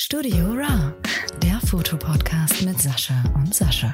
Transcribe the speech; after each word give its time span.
Studio 0.00 0.52
Ra, 0.52 0.94
der 1.42 1.58
Fotopodcast 1.66 2.62
mit 2.64 2.80
Sascha 2.80 3.20
und 3.34 3.52
Sascha. 3.52 3.92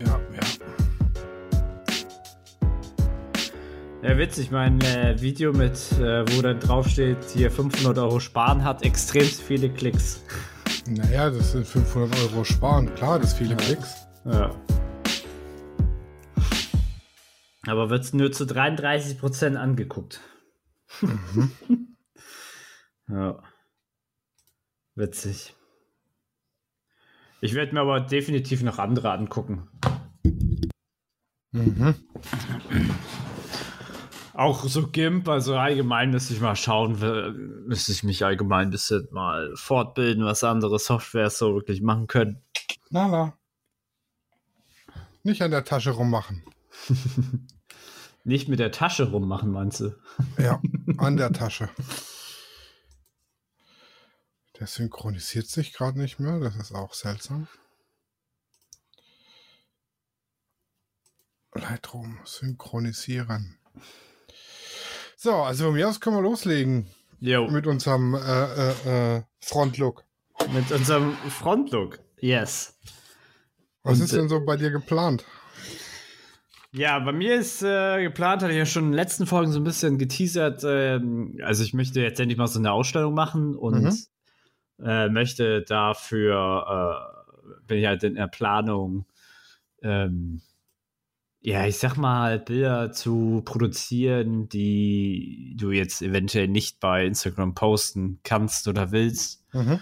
Ja, 0.00 0.20
ja. 0.32 0.40
Ja, 4.04 4.16
witzig, 4.16 4.52
mein 4.52 4.80
äh, 4.82 5.20
Video 5.20 5.52
mit, 5.52 5.72
äh, 5.98 6.24
wo 6.30 6.42
da 6.42 6.54
drauf 6.54 6.88
steht, 6.88 7.18
hier 7.34 7.50
500 7.50 7.98
Euro 7.98 8.20
sparen, 8.20 8.62
hat 8.62 8.84
extrem 8.84 9.24
viele 9.24 9.68
Klicks. 9.68 10.22
Naja, 10.86 11.28
das 11.30 11.50
sind 11.50 11.66
500 11.66 12.20
Euro 12.20 12.44
sparen. 12.44 12.94
Klar, 12.94 13.18
das 13.18 13.34
viele 13.34 13.56
Klicks. 13.56 13.96
Ja. 14.26 14.54
Aber 17.66 17.90
wird 17.90 18.14
nur 18.14 18.30
zu 18.30 18.44
33% 18.44 19.56
angeguckt. 19.56 20.20
Mhm. 21.00 21.50
ja. 23.10 23.42
Witzig. 24.94 25.54
Ich 27.40 27.54
werde 27.54 27.72
mir 27.72 27.80
aber 27.80 28.00
definitiv 28.00 28.62
noch 28.62 28.78
andere 28.78 29.12
angucken. 29.12 29.68
Mhm. 31.52 31.94
Auch 34.34 34.64
so 34.64 34.88
GIMP, 34.88 35.28
also 35.28 35.56
allgemein 35.56 36.10
müsste 36.10 36.34
ich 36.34 36.40
mal 36.40 36.56
schauen, 36.56 36.98
müsste 37.66 37.92
ich 37.92 38.04
mich 38.04 38.24
allgemein 38.24 38.68
ein 38.68 38.70
bisschen 38.70 39.08
mal 39.10 39.52
fortbilden, 39.54 40.24
was 40.24 40.44
andere 40.44 40.78
Softwares 40.78 41.38
so 41.38 41.54
wirklich 41.54 41.82
machen 41.82 42.06
können. 42.06 42.42
Na, 42.90 43.08
na. 43.08 43.34
Nicht 45.22 45.42
an 45.42 45.50
der 45.50 45.64
Tasche 45.64 45.90
rummachen. 45.90 46.42
Nicht 48.24 48.48
mit 48.48 48.58
der 48.58 48.70
Tasche 48.70 49.10
rummachen, 49.10 49.50
meinst 49.50 49.80
du? 49.80 49.94
Ja, 50.38 50.60
an 50.98 51.16
der 51.16 51.32
Tasche. 51.32 51.68
Der 54.60 54.66
synchronisiert 54.66 55.46
sich 55.46 55.72
gerade 55.72 55.98
nicht 55.98 56.20
mehr. 56.20 56.38
Das 56.38 56.54
ist 56.54 56.72
auch 56.72 56.92
seltsam. 56.92 57.48
Lightroom 61.54 62.18
synchronisieren. 62.24 63.58
So, 65.16 65.32
also 65.34 65.64
von 65.64 65.74
mir 65.74 65.88
aus 65.88 66.00
können 66.00 66.16
wir 66.16 66.22
loslegen 66.22 66.86
Jo, 67.20 67.44
mit, 67.44 67.52
mit 67.52 67.66
unserem 67.66 68.14
äh, 68.14 68.18
äh, 68.18 69.16
äh, 69.16 69.22
Frontlook. 69.40 70.04
unserem 70.70 71.14
Frontlook. 71.28 71.98
Yes. 72.20 72.78
Was 73.82 73.98
Und, 73.98 74.04
ist 74.04 74.12
denn 74.14 74.28
so 74.28 74.44
bei 74.44 74.56
dir 74.56 74.70
geplant? 74.70 75.24
Ja, 76.72 76.98
bei 77.00 77.12
mir 77.12 77.34
ist 77.34 77.62
äh, 77.62 78.02
geplant, 78.02 78.42
hatte 78.42 78.52
ich 78.52 78.58
ja 78.58 78.66
schon 78.66 78.84
in 78.84 78.90
den 78.90 78.96
letzten 78.96 79.26
Folgen 79.26 79.50
so 79.52 79.58
ein 79.58 79.64
bisschen 79.64 79.98
geteasert. 79.98 80.62
Ähm, 80.64 81.38
also 81.42 81.64
ich 81.64 81.74
möchte 81.74 82.00
jetzt 82.00 82.20
endlich 82.20 82.38
mal 82.38 82.46
so 82.46 82.58
eine 82.58 82.72
Ausstellung 82.72 83.14
machen 83.14 83.56
und 83.56 83.82
Mhm. 83.82 83.98
Äh, 84.84 85.08
möchte 85.08 85.62
dafür, 85.62 87.14
äh, 87.26 87.56
bin 87.66 87.78
ich 87.78 87.86
halt 87.86 88.02
in 88.02 88.14
der 88.14 88.28
Planung, 88.28 89.06
ähm, 89.82 90.42
ja, 91.42 91.66
ich 91.66 91.78
sag 91.78 91.96
mal, 91.96 92.38
Bilder 92.38 92.92
zu 92.92 93.42
produzieren, 93.44 94.48
die 94.48 95.54
du 95.58 95.70
jetzt 95.70 96.02
eventuell 96.02 96.48
nicht 96.48 96.80
bei 96.80 97.06
Instagram 97.06 97.54
posten 97.54 98.20
kannst 98.24 98.68
oder 98.68 98.92
willst. 98.92 99.46
Mhm. 99.54 99.80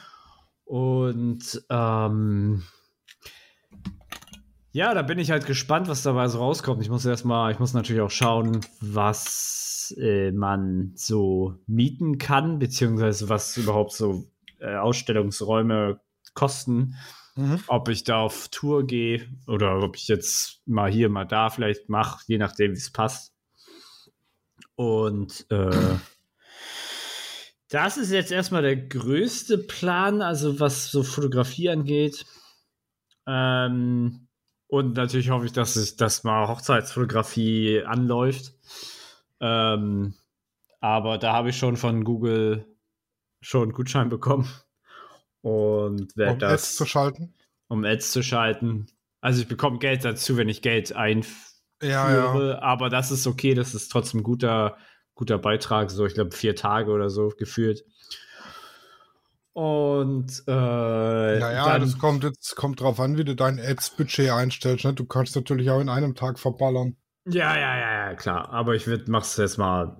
Und 0.65 1.65
ähm, 1.69 2.63
ja, 4.71 4.95
da 4.95 5.03
bin 5.03 5.19
ich 5.19 5.33
halt 5.33 5.47
gespannt, 5.47 5.89
was 5.89 6.05
dabei 6.05 6.29
so 6.29 6.39
rauskommt. 6.39 6.83
Ich 6.83 6.91
muss 6.91 7.05
erstmal, 7.05 7.51
ich 7.51 7.59
muss 7.59 7.73
natürlich 7.73 8.03
auch 8.03 8.11
schauen, 8.11 8.61
was 8.81 9.95
äh, 9.99 10.31
man 10.31 10.93
so 10.95 11.55
mieten 11.67 12.19
kann, 12.19 12.61
beziehungsweise 12.61 13.29
was 13.29 13.57
überhaupt 13.57 13.93
so 13.93 14.25
äh, 14.61 14.77
Ausstellungsräume 14.77 16.01
kosten. 16.35 16.97
Mhm. 17.37 17.63
Ob 17.69 17.89
ich 17.89 18.05
da 18.05 18.21
auf 18.21 18.49
Tour 18.49 18.87
gehe 18.87 19.29
oder 19.47 19.81
ob 19.81 19.97
ich 19.97 20.09
jetzt 20.09 20.61
mal 20.67 20.91
hier, 20.91 21.09
mal 21.09 21.25
da 21.25 21.51
vielleicht 21.51 21.89
mache, 21.89 22.25
je 22.27 22.39
nachdem, 22.39 22.73
wie 22.73 22.79
es 22.79 22.91
passt. 22.91 23.33
Und 24.75 25.47
äh, 25.51 25.71
das 27.69 27.97
ist 27.97 28.11
jetzt 28.11 28.33
erstmal 28.33 28.63
der 28.63 28.77
größte 28.77 29.59
Plan, 29.59 30.23
also 30.23 30.59
was 30.59 30.91
so 30.91 31.03
Fotografie 31.03 31.69
angeht. 31.69 32.27
Ähm, 33.27 34.29
und 34.67 34.97
natürlich 34.97 35.31
hoffe 35.31 35.47
ich, 35.47 35.53
dass 35.53 35.77
es, 35.77 35.97
dass 35.97 36.25
mal 36.25 36.49
Hochzeitsfotografie 36.49 37.83
anläuft. 37.85 38.53
Ähm, 39.41 40.15
aber 40.81 41.19
da 41.19 41.33
habe 41.33 41.51
ich 41.51 41.57
schon 41.57 41.77
von 41.77 42.05
Google 42.05 42.67
schon 43.41 43.63
einen 43.65 43.73
Gutschein 43.73 44.09
bekommen. 44.09 44.49
Und 45.43 46.15
Um 46.25 46.39
das 46.39 46.53
Ads 46.53 46.77
zu 46.77 46.87
schalten? 46.87 47.35
um 47.69 47.85
Ads 47.85 48.13
zu 48.13 48.23
schalten. 48.23 48.87
Also 49.21 49.43
ich 49.43 49.49
bekomme 49.49 49.79
Geld 49.79 50.05
dazu, 50.05 50.37
wenn 50.37 50.49
ich 50.49 50.63
Geld 50.63 50.95
einführe, 50.95 51.37
Ja, 51.83 52.15
ja. 52.15 52.59
aber 52.61 52.89
das 52.89 53.11
ist 53.11 53.27
okay, 53.27 53.55
das 53.55 53.75
ist 53.75 53.89
trotzdem 53.91 54.21
ein 54.21 54.25
guter, 54.25 54.77
guter 55.15 55.39
Beitrag, 55.39 55.91
so 55.91 56.07
ich 56.07 56.15
glaube 56.15 56.35
vier 56.35 56.57
Tage 56.57 56.91
oder 56.91 57.11
so 57.11 57.29
gefühlt. 57.37 57.85
Und 59.53 60.45
äh, 60.47 60.51
Naja, 61.39 61.65
dann, 61.65 61.81
das 61.81 61.99
kommt 61.99 62.23
jetzt 62.25 62.55
kommt 62.55 62.81
drauf 62.81 63.01
an, 63.01 63.17
wie 63.19 63.25
du 63.25 63.35
dein 63.35 63.59
Ads-Budget 63.59 64.31
einstellst. 64.31 64.85
Ne? 64.85 64.95
Du 64.95 65.05
kannst 65.05 65.35
natürlich 65.35 65.71
auch 65.71 65.81
in 65.81 65.89
einem 65.89 66.15
Tag 66.15 66.39
verballern. 66.39 66.97
ja, 67.27 67.57
ja, 67.57 67.77
ja, 67.79 68.09
ja, 68.11 68.15
klar. 68.15 68.51
Aber 68.51 68.75
ich 68.75 68.87
würde, 68.87 69.11
mach's 69.11 69.37
jetzt 69.37 69.59
mal, 69.59 69.97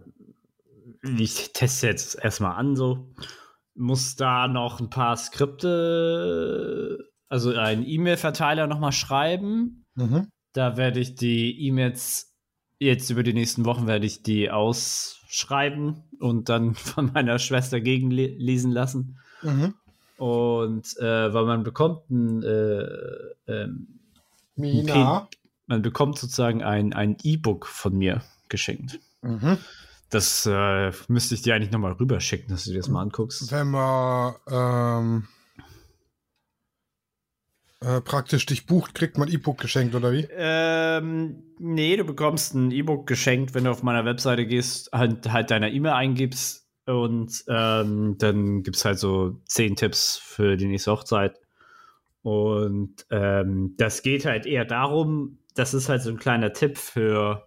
ich 1.03 1.53
teste 1.53 1.87
jetzt 1.87 2.23
erstmal 2.23 2.57
an, 2.57 2.77
so. 2.77 3.15
Muss 3.75 4.17
da 4.17 4.49
noch 4.49 4.81
ein 4.81 4.91
paar 4.91 5.17
Skripte, 5.17 6.99
also 7.29 7.55
einen 7.55 7.87
E-Mail-Verteiler 7.87 8.67
nochmal 8.67 8.93
schreiben. 8.93 9.85
Mhm. 9.95 10.29
Da 10.53 10.77
werde 10.77 10.99
ich 11.01 11.15
die 11.15 11.67
E-Mails 11.67 12.29
jetzt 12.79 13.11
über 13.11 13.23
die 13.23 13.35
nächsten 13.35 13.65
Wochen 13.65 13.87
werde 13.87 14.07
ich 14.07 14.23
die 14.23 14.51
ausschreiben 14.51 16.05
und 16.21 16.49
dann 16.49 16.75
von 16.75 17.13
meiner 17.13 17.39
Schwester 17.39 17.81
gegenlesen 17.81 18.73
lassen. 18.73 19.19
Mhm. 19.43 19.75
Und 20.17 20.97
äh, 20.99 21.33
weil 21.33 21.45
man 21.45 21.63
bekommt 21.63 22.11
ein, 22.11 22.43
äh, 22.43 22.87
ähm, 23.47 24.01
Mina. 24.57 25.29
man 25.67 25.83
bekommt 25.83 26.19
sozusagen 26.19 26.65
ein 26.65 26.93
ein 26.93 27.17
E-Book 27.23 27.67
von 27.67 27.97
mir 27.97 28.23
geschenkt. 28.49 28.99
Mhm. 29.23 29.59
Das 30.11 30.47
äh, 30.47 30.93
müsste 31.09 31.35
ich 31.35 31.43
dir 31.43 31.55
eigentlich 31.55 31.71
nochmal 31.71 31.93
rüberschicken, 31.93 32.49
dass 32.49 32.65
du 32.65 32.71
dir 32.71 32.79
das 32.79 32.89
mal 32.89 33.03
anguckst. 33.03 33.53
Wenn 33.53 33.71
man 33.71 34.35
ähm, 34.51 35.29
äh, 37.81 38.01
praktisch 38.01 38.47
dich 38.47 38.67
bucht, 38.67 38.95
kriegt 38.95 39.19
man 39.19 39.29
E-Book 39.29 39.59
geschenkt, 39.59 39.95
oder 39.95 40.11
wie? 40.13 40.27
Ähm, 40.33 41.45
nee, 41.59 41.97
du 41.97 42.05
bekommst 42.05 42.55
ein 42.55 42.71
E-Book 42.71 43.07
geschenkt, 43.07 43.55
wenn 43.55 43.65
du 43.65 43.71
auf 43.71 43.83
meiner 43.83 44.05
Webseite 44.05 44.47
gehst, 44.47 44.91
halt, 44.93 45.31
halt 45.31 45.51
deine 45.51 45.71
E-Mail 45.71 45.93
eingibst 45.93 46.67
und 46.87 47.45
ähm, 47.49 48.17
dann 48.19 48.63
gibt 48.63 48.77
es 48.77 48.85
halt 48.85 48.99
so 48.99 49.41
zehn 49.45 49.77
Tipps 49.77 50.17
für 50.17 50.57
die 50.57 50.67
nächste 50.67 50.91
Hochzeit. 50.91 51.39
Und 52.23 53.07
ähm, 53.11 53.75
das 53.77 54.03
geht 54.03 54.25
halt 54.25 54.47
eher 54.47 54.65
darum, 54.65 55.39
das 55.55 55.75
ist 55.75 55.89
halt 55.89 56.03
so 56.03 56.11
ein 56.11 56.19
kleiner 56.19 56.53
Tipp 56.53 56.79
für, 56.79 57.47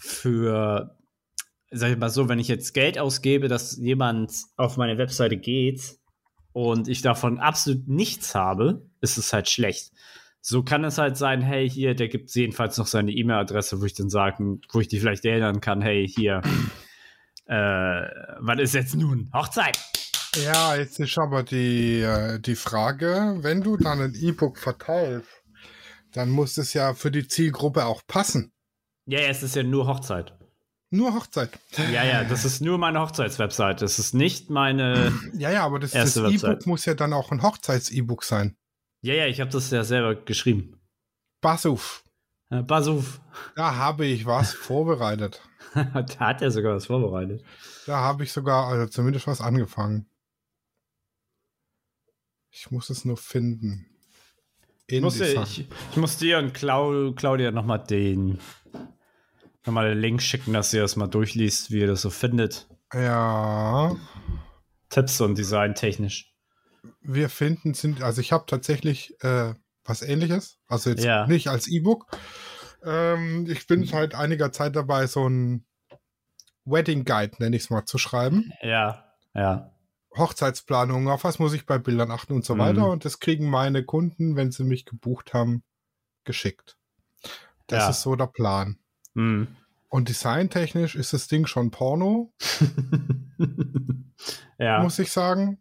für, 0.00 0.95
sag 1.70 1.90
ich 1.90 1.98
mal 1.98 2.10
so, 2.10 2.28
wenn 2.28 2.38
ich 2.38 2.48
jetzt 2.48 2.74
Geld 2.74 2.98
ausgebe, 2.98 3.48
dass 3.48 3.76
jemand 3.76 4.32
auf 4.56 4.76
meine 4.76 4.98
Webseite 4.98 5.36
geht 5.36 5.98
und 6.52 6.88
ich 6.88 7.02
davon 7.02 7.38
absolut 7.38 7.88
nichts 7.88 8.34
habe, 8.34 8.86
ist 9.00 9.18
es 9.18 9.32
halt 9.32 9.48
schlecht. 9.48 9.92
So 10.40 10.62
kann 10.62 10.84
es 10.84 10.96
halt 10.96 11.16
sein, 11.16 11.42
hey, 11.42 11.68
hier, 11.68 11.94
der 11.94 12.08
gibt 12.08 12.30
jedenfalls 12.30 12.78
noch 12.78 12.86
seine 12.86 13.10
E-Mail-Adresse, 13.10 13.80
wo 13.80 13.84
ich 13.84 13.94
dann 13.94 14.08
sagen, 14.08 14.60
wo 14.70 14.80
ich 14.80 14.88
die 14.88 15.00
vielleicht 15.00 15.24
erinnern 15.24 15.60
kann, 15.60 15.82
hey, 15.82 16.06
hier, 16.06 16.40
äh, 17.46 18.02
was 18.38 18.60
ist 18.60 18.74
jetzt 18.74 18.94
nun? 18.94 19.30
Hochzeit! 19.32 19.78
Ja, 20.44 20.76
jetzt 20.76 21.00
ist 21.00 21.18
aber 21.18 21.42
die, 21.42 22.00
äh, 22.00 22.38
die 22.38 22.56
Frage, 22.56 23.38
wenn 23.40 23.62
du 23.62 23.76
dann 23.76 24.00
ein 24.00 24.14
E-Book 24.14 24.58
verteilst, 24.58 25.28
dann 26.12 26.30
muss 26.30 26.58
es 26.58 26.74
ja 26.74 26.94
für 26.94 27.10
die 27.10 27.26
Zielgruppe 27.26 27.86
auch 27.86 28.02
passen. 28.06 28.52
Ja, 29.06 29.20
ja, 29.20 29.28
es 29.28 29.42
ist 29.42 29.56
ja 29.56 29.62
nur 29.62 29.86
Hochzeit. 29.86 30.35
Nur 30.90 31.14
Hochzeit. 31.14 31.50
Ja, 31.92 32.04
ja, 32.04 32.24
das 32.24 32.44
ist 32.44 32.60
nur 32.60 32.78
meine 32.78 33.00
Hochzeitswebsite. 33.00 33.76
Das 33.80 33.98
ist 33.98 34.14
nicht 34.14 34.50
meine. 34.50 35.12
Ja, 35.34 35.50
ja, 35.50 35.64
aber 35.64 35.80
das. 35.80 35.94
E-Book 35.94 36.66
muss 36.66 36.84
ja 36.84 36.94
dann 36.94 37.12
auch 37.12 37.32
ein 37.32 37.42
Hochzeits-E-Book 37.42 38.22
sein. 38.22 38.56
Ja, 39.02 39.14
ja, 39.14 39.26
ich 39.26 39.40
habe 39.40 39.50
das 39.50 39.70
ja 39.70 39.84
selber 39.84 40.14
geschrieben. 40.14 40.80
Äh, 42.50 42.62
Pass 42.62 42.86
auf. 42.86 43.20
da 43.56 43.74
habe 43.76 44.06
ich 44.06 44.26
was 44.26 44.52
vorbereitet. 44.52 45.42
da 45.74 46.06
hat 46.18 46.42
er 46.42 46.50
sogar 46.50 46.76
was 46.76 46.86
vorbereitet. 46.86 47.44
Da 47.86 47.98
habe 47.98 48.24
ich 48.24 48.32
sogar, 48.32 48.68
also 48.68 48.86
zumindest 48.86 49.26
was 49.26 49.40
angefangen. 49.40 50.06
Ich 52.50 52.70
muss 52.70 52.90
es 52.90 53.04
nur 53.04 53.16
finden. 53.16 53.86
Ich 54.86 54.98
InDesign. 54.98 55.42
ich, 55.42 55.68
ich 55.90 55.96
muss 55.96 56.16
dir 56.16 56.38
und 56.38 56.54
Clau, 56.54 57.12
Claudia 57.12 57.50
nochmal 57.50 57.84
den. 57.84 58.38
Nochmal 59.66 59.90
den 59.90 60.00
Link 60.00 60.22
schicken, 60.22 60.52
dass 60.52 60.72
ihr 60.72 60.82
das 60.82 60.96
mal 60.96 61.08
durchliest, 61.08 61.70
wie 61.70 61.80
ihr 61.80 61.86
das 61.88 62.02
so 62.02 62.10
findet. 62.10 62.68
Ja. 62.94 63.96
Tipps 64.90 65.20
und 65.20 65.36
Design 65.36 65.74
technisch? 65.74 66.32
Wir 67.00 67.28
finden, 67.28 67.74
sind, 67.74 68.02
also 68.02 68.20
ich 68.20 68.32
habe 68.32 68.44
tatsächlich 68.46 69.20
äh, 69.24 69.54
was 69.84 70.02
ähnliches. 70.02 70.58
Also 70.68 70.90
jetzt 70.90 71.04
Ja. 71.04 71.26
nicht 71.26 71.48
als 71.48 71.66
E-Book. 71.66 72.06
Ähm, 72.84 73.46
ich 73.50 73.66
bin 73.66 73.84
seit 73.84 74.14
einiger 74.14 74.52
Zeit 74.52 74.76
dabei, 74.76 75.06
so 75.08 75.28
ein 75.28 75.66
Wedding 76.64 77.04
Guide, 77.04 77.36
nenne 77.38 77.56
ich 77.56 77.62
es 77.64 77.70
mal, 77.70 77.84
zu 77.84 77.98
schreiben. 77.98 78.52
Ja, 78.62 79.04
ja. 79.34 79.72
Hochzeitsplanung, 80.16 81.08
auf 81.08 81.24
was 81.24 81.38
muss 81.38 81.52
ich 81.52 81.66
bei 81.66 81.78
Bildern 81.78 82.10
achten 82.10 82.32
und 82.32 82.44
so 82.44 82.54
Mhm. 82.54 82.58
weiter. 82.60 82.86
Und 82.90 83.04
das 83.04 83.18
kriegen 83.20 83.50
meine 83.50 83.84
Kunden, 83.84 84.36
wenn 84.36 84.50
sie 84.52 84.64
mich 84.64 84.84
gebucht 84.84 85.34
haben, 85.34 85.62
geschickt. 86.24 86.78
Das 87.66 87.82
Ja. 87.84 87.90
ist 87.90 88.02
so 88.02 88.14
der 88.14 88.28
Plan. 88.28 88.78
Hm. 89.16 89.48
Und 89.88 90.08
designtechnisch 90.08 90.94
ist 90.94 91.12
das 91.12 91.28
Ding 91.28 91.46
schon 91.46 91.70
Porno, 91.70 92.32
ja. 94.58 94.82
muss 94.82 94.98
ich 94.98 95.10
sagen. 95.10 95.58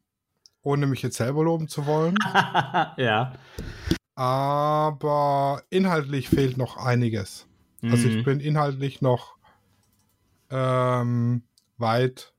Ohne 0.62 0.88
mich 0.88 1.04
jetzt 1.04 1.18
selber 1.18 1.44
loben 1.44 1.68
zu 1.68 1.86
wollen. 1.86 2.16
ja. 2.98 3.34
Aber 4.16 5.62
inhaltlich 5.70 6.30
fehlt 6.30 6.58
noch 6.58 6.78
einiges. 6.78 7.48
Also 7.84 8.08
ich 8.08 8.16
Mhm. 8.18 8.24
bin 8.24 8.40
inhaltlich 8.40 9.02
noch 9.02 9.38
ähm, 10.50 11.44
weit 11.78 12.34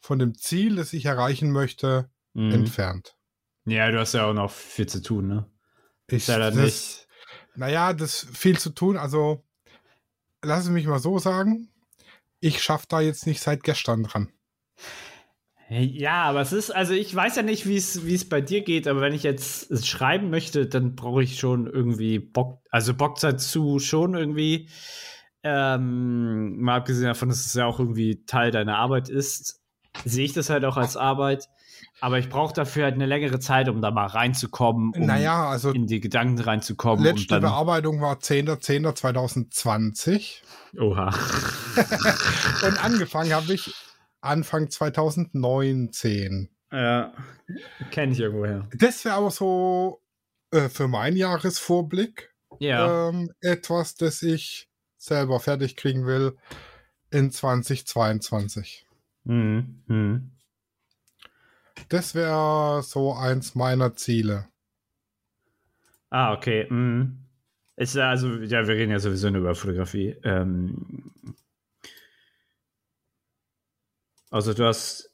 von 0.00 0.20
dem 0.20 0.38
Ziel, 0.38 0.76
das 0.76 0.92
ich 0.92 1.06
erreichen 1.06 1.50
möchte, 1.50 2.08
Mhm. 2.34 2.52
entfernt. 2.52 3.16
Ja, 3.64 3.90
du 3.90 3.98
hast 3.98 4.12
ja 4.12 4.26
auch 4.26 4.34
noch 4.34 4.52
viel 4.52 4.86
zu 4.86 5.02
tun, 5.02 5.26
ne? 5.26 5.50
Ich, 6.06 6.18
Ist 6.18 6.28
ja 6.28 6.38
dann 6.38 6.54
das, 6.54 6.64
nicht. 6.64 7.08
Naja, 7.56 7.92
das 7.92 8.24
viel 8.32 8.56
zu 8.58 8.70
tun. 8.70 8.96
Also 8.96 9.44
lass 10.42 10.64
es 10.64 10.70
mich 10.70 10.86
mal 10.86 10.98
so 10.98 11.18
sagen. 11.18 11.68
Ich 12.40 12.62
schaffe 12.62 12.86
da 12.88 13.00
jetzt 13.00 13.26
nicht 13.26 13.40
seit 13.40 13.62
gestern 13.62 14.02
dran. 14.02 14.30
Ja, 15.68 16.22
aber 16.24 16.42
es 16.42 16.52
ist, 16.52 16.70
also 16.70 16.92
ich 16.92 17.12
weiß 17.12 17.34
ja 17.36 17.42
nicht, 17.42 17.66
wie 17.66 17.76
es 17.76 18.28
bei 18.28 18.40
dir 18.40 18.62
geht, 18.62 18.86
aber 18.86 19.00
wenn 19.00 19.14
ich 19.14 19.24
jetzt 19.24 19.84
schreiben 19.84 20.30
möchte, 20.30 20.66
dann 20.66 20.94
brauche 20.94 21.24
ich 21.24 21.40
schon 21.40 21.66
irgendwie 21.66 22.20
Bock, 22.20 22.60
also 22.70 22.94
Bock 22.94 23.18
dazu 23.18 23.80
schon 23.80 24.14
irgendwie. 24.14 24.68
Ähm, 25.42 26.60
mal 26.60 26.76
abgesehen 26.76 27.06
davon, 27.06 27.28
dass 27.28 27.46
es 27.46 27.54
ja 27.54 27.66
auch 27.66 27.80
irgendwie 27.80 28.24
Teil 28.26 28.52
deiner 28.52 28.78
Arbeit 28.78 29.08
ist, 29.08 29.60
sehe 30.04 30.24
ich 30.24 30.32
das 30.32 30.50
halt 30.50 30.64
auch 30.64 30.76
als 30.76 30.96
Arbeit. 30.96 31.48
Aber 32.00 32.18
ich 32.18 32.28
brauche 32.28 32.52
dafür 32.52 32.84
halt 32.84 32.94
eine 32.94 33.06
längere 33.06 33.38
Zeit, 33.38 33.68
um 33.68 33.80
da 33.80 33.90
mal 33.90 34.06
reinzukommen, 34.06 34.92
um 34.94 35.06
naja, 35.06 35.48
also 35.48 35.70
in 35.70 35.86
die 35.86 36.00
Gedanken 36.00 36.40
reinzukommen. 36.40 37.04
letzte 37.04 37.40
Bearbeitung 37.40 38.00
war 38.00 38.16
10.10.2020 38.16 40.42
Oha. 40.78 41.06
und 42.66 42.84
angefangen 42.84 43.32
habe 43.32 43.54
ich 43.54 43.74
Anfang 44.20 44.70
2019. 44.70 46.50
Ja, 46.72 47.12
kenne 47.90 48.12
ich 48.12 48.20
irgendwoher. 48.20 48.68
Das 48.76 49.04
wäre 49.04 49.14
aber 49.14 49.30
so 49.30 50.02
äh, 50.50 50.68
für 50.68 50.88
meinen 50.88 51.16
Jahresvorblick 51.16 52.34
Ja. 52.58 53.08
ähm, 53.08 53.30
etwas, 53.40 53.94
das 53.94 54.22
ich 54.22 54.68
selber 54.96 55.38
fertig 55.40 55.76
kriegen 55.76 56.06
will 56.06 56.36
in 57.10 57.30
2022. 57.30 58.86
Mhm. 59.24 59.82
Mhm. 59.86 60.32
Das 61.88 62.14
wäre 62.14 62.82
so 62.82 63.12
eins 63.14 63.54
meiner 63.54 63.94
Ziele. 63.94 64.48
Ah, 66.10 66.32
okay. 66.32 66.66
Mhm. 66.70 67.18
Ist 67.76 67.96
also, 67.96 68.28
ja, 68.38 68.66
wir 68.66 68.74
reden 68.74 68.90
ja 68.92 68.98
sowieso 68.98 69.28
nur 69.30 69.42
über 69.42 69.54
Fotografie. 69.54 70.16
Ähm, 70.24 71.12
also 74.30 74.54
du 74.54 74.64
hast 74.64 75.10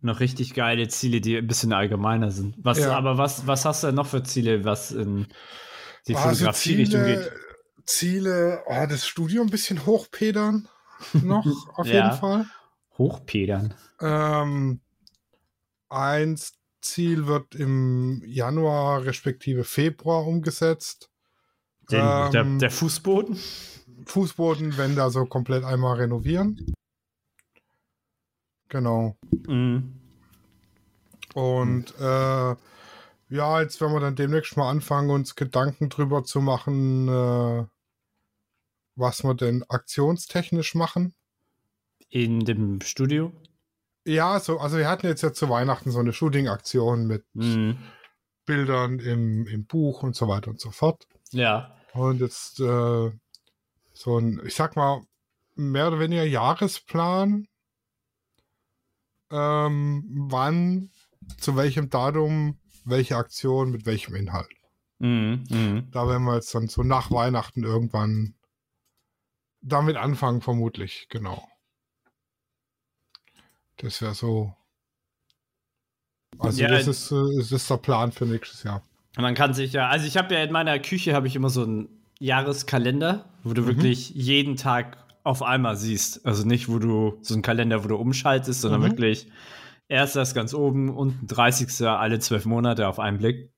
noch 0.00 0.20
richtig 0.20 0.54
geile 0.54 0.88
Ziele, 0.88 1.20
die 1.20 1.36
ein 1.36 1.46
bisschen 1.46 1.72
allgemeiner 1.72 2.30
sind. 2.30 2.56
Was, 2.62 2.78
Ja. 2.78 2.96
aber 2.96 3.18
was, 3.18 3.46
was 3.46 3.64
hast 3.66 3.82
du 3.82 3.88
denn 3.88 3.96
noch 3.96 4.06
für 4.06 4.22
Ziele, 4.22 4.64
was 4.64 4.92
in 4.92 5.26
die 6.06 6.14
Also 6.14 6.46
Fotografie-Richtung 6.46 7.04
geht? 7.04 7.18
Ziele, 7.18 7.40
Ziele 7.84 8.62
oh, 8.66 8.86
das 8.88 9.06
Studio 9.06 9.42
ein 9.42 9.50
bisschen 9.50 9.84
hochpedern 9.84 10.68
noch, 11.22 11.46
auf 11.76 11.86
Ja. 11.86 11.92
jeden 11.92 12.12
Fall. 12.12 12.46
Hochpedern. 12.96 13.74
Ähm, 14.00 14.80
eins 15.90 16.54
Ziel 16.80 17.26
wird 17.26 17.54
im 17.54 18.22
Januar 18.24 19.04
respektive 19.04 19.64
Februar 19.64 20.26
umgesetzt. 20.26 21.10
Den, 21.90 21.98
der, 21.98 22.42
Ähm, 22.42 22.58
der 22.58 22.70
Fußboden? 22.70 23.38
Fußboden, 24.06 24.76
wenn 24.78 24.96
da 24.96 25.10
so 25.10 25.26
komplett 25.26 25.64
einmal 25.64 25.96
renovieren. 25.96 26.74
Genau. 28.68 29.16
Mhm. 29.46 30.00
Und 31.34 31.94
äh, 31.98 32.56
ja, 33.28 33.60
jetzt 33.60 33.80
werden 33.80 33.92
wir 33.92 34.00
dann 34.00 34.16
demnächst 34.16 34.56
mal 34.56 34.70
anfangen, 34.70 35.10
uns 35.10 35.36
Gedanken 35.36 35.88
drüber 35.88 36.24
zu 36.24 36.40
machen, 36.40 37.08
äh, 37.08 37.66
was 38.96 39.22
wir 39.22 39.34
denn 39.34 39.64
aktionstechnisch 39.68 40.74
machen. 40.74 41.14
In 42.08 42.40
dem 42.40 42.80
Studio? 42.80 43.32
Ja, 44.10 44.40
so, 44.40 44.58
also 44.58 44.76
wir 44.76 44.88
hatten 44.88 45.06
jetzt 45.06 45.22
ja 45.22 45.32
zu 45.32 45.48
Weihnachten 45.48 45.92
so 45.92 46.00
eine 46.00 46.12
Shooting-Aktion 46.12 47.06
mit 47.06 47.24
Mhm. 47.32 47.78
Bildern 48.44 48.98
im, 48.98 49.46
im 49.46 49.66
Buch 49.66 50.02
und 50.02 50.16
so 50.16 50.26
weiter 50.26 50.50
und 50.50 50.60
so 50.60 50.72
fort. 50.72 51.06
Ja. 51.30 51.76
Und 51.92 52.20
jetzt 52.20 52.58
äh, 52.58 53.12
so 53.92 54.18
ein, 54.18 54.40
ich 54.44 54.56
sag 54.56 54.74
mal, 54.74 55.02
mehr 55.54 55.86
oder 55.86 56.00
weniger 56.00 56.24
Jahresplan, 56.24 57.46
ähm, 59.30 60.04
wann, 60.28 60.90
zu 61.38 61.54
welchem 61.54 61.88
Datum, 61.88 62.58
welche 62.84 63.16
Aktion 63.16 63.70
mit 63.70 63.86
welchem 63.86 64.16
Inhalt. 64.16 64.50
Mhm. 64.98 65.44
Mhm. 65.48 65.88
Da 65.92 66.08
werden 66.08 66.24
wir 66.24 66.34
jetzt 66.34 66.52
dann 66.52 66.66
so 66.66 66.82
nach 66.82 67.12
Weihnachten 67.12 67.62
irgendwann 67.62 68.34
damit 69.60 69.96
anfangen, 69.96 70.40
vermutlich, 70.40 71.06
genau. 71.10 71.46
Das 73.82 74.00
wäre 74.02 74.14
so. 74.14 74.54
Also 76.38 76.62
Ja, 76.62 76.68
das 76.68 76.86
ist, 76.86 77.10
äh, 77.10 77.36
das 77.38 77.52
ist 77.52 77.68
der 77.70 77.76
Plan 77.76 78.12
für 78.12 78.24
nächstes 78.26 78.62
Jahr. 78.62 78.82
Man 79.16 79.34
kann 79.34 79.52
sich 79.54 79.72
ja, 79.72 79.88
also 79.88 80.06
ich 80.06 80.16
habe 80.16 80.34
ja 80.34 80.42
in 80.42 80.52
meiner 80.52 80.78
Küche 80.78 81.14
habe 81.14 81.26
ich 81.26 81.36
immer 81.36 81.50
so 81.50 81.62
einen 81.64 81.88
Jahreskalender, 82.18 83.28
wo 83.42 83.52
du 83.52 83.62
Mhm. 83.62 83.66
wirklich 83.66 84.10
jeden 84.10 84.56
Tag 84.56 84.96
auf 85.24 85.42
einmal 85.42 85.76
siehst. 85.76 86.24
Also 86.24 86.46
nicht, 86.46 86.68
wo 86.68 86.78
du 86.78 87.18
so 87.22 87.34
einen 87.34 87.42
Kalender, 87.42 87.84
wo 87.84 87.88
du 87.88 87.96
umschaltest, 87.96 88.60
sondern 88.60 88.80
Mhm. 88.80 88.84
wirklich 88.86 89.28
erst 89.88 90.16
das 90.16 90.34
ganz 90.34 90.54
oben, 90.54 90.88
unten 90.96 91.26
30. 91.26 91.88
alle 91.88 92.20
zwölf 92.20 92.46
Monate 92.46 92.88
auf 92.88 92.98
einen 92.98 93.18
Blick. 93.18 93.52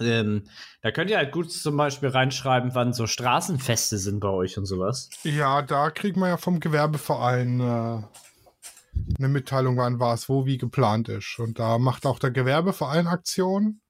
Ähm, 0.00 0.44
da 0.82 0.90
könnt 0.90 1.10
ihr 1.10 1.16
halt 1.16 1.30
gut 1.32 1.50
zum 1.52 1.76
Beispiel 1.76 2.08
reinschreiben, 2.08 2.74
wann 2.74 2.92
so 2.92 3.06
Straßenfeste 3.06 3.96
sind 3.96 4.18
bei 4.20 4.28
euch 4.28 4.58
und 4.58 4.66
sowas. 4.66 5.08
Ja, 5.22 5.62
da 5.62 5.90
kriegen 5.90 6.20
wir 6.20 6.28
ja 6.28 6.36
vom 6.36 6.58
Gewerbeverein 6.60 7.60
äh, 7.60 8.02
eine 9.18 9.28
Mitteilung, 9.28 9.76
wann 9.76 10.00
was, 10.00 10.28
wo, 10.28 10.46
wie 10.46 10.58
geplant 10.58 11.08
ist. 11.08 11.38
Und 11.38 11.58
da 11.58 11.78
macht 11.78 12.06
auch 12.06 12.18
der 12.18 12.30
Gewerbeverein 12.30 13.06
Aktion. 13.06 13.80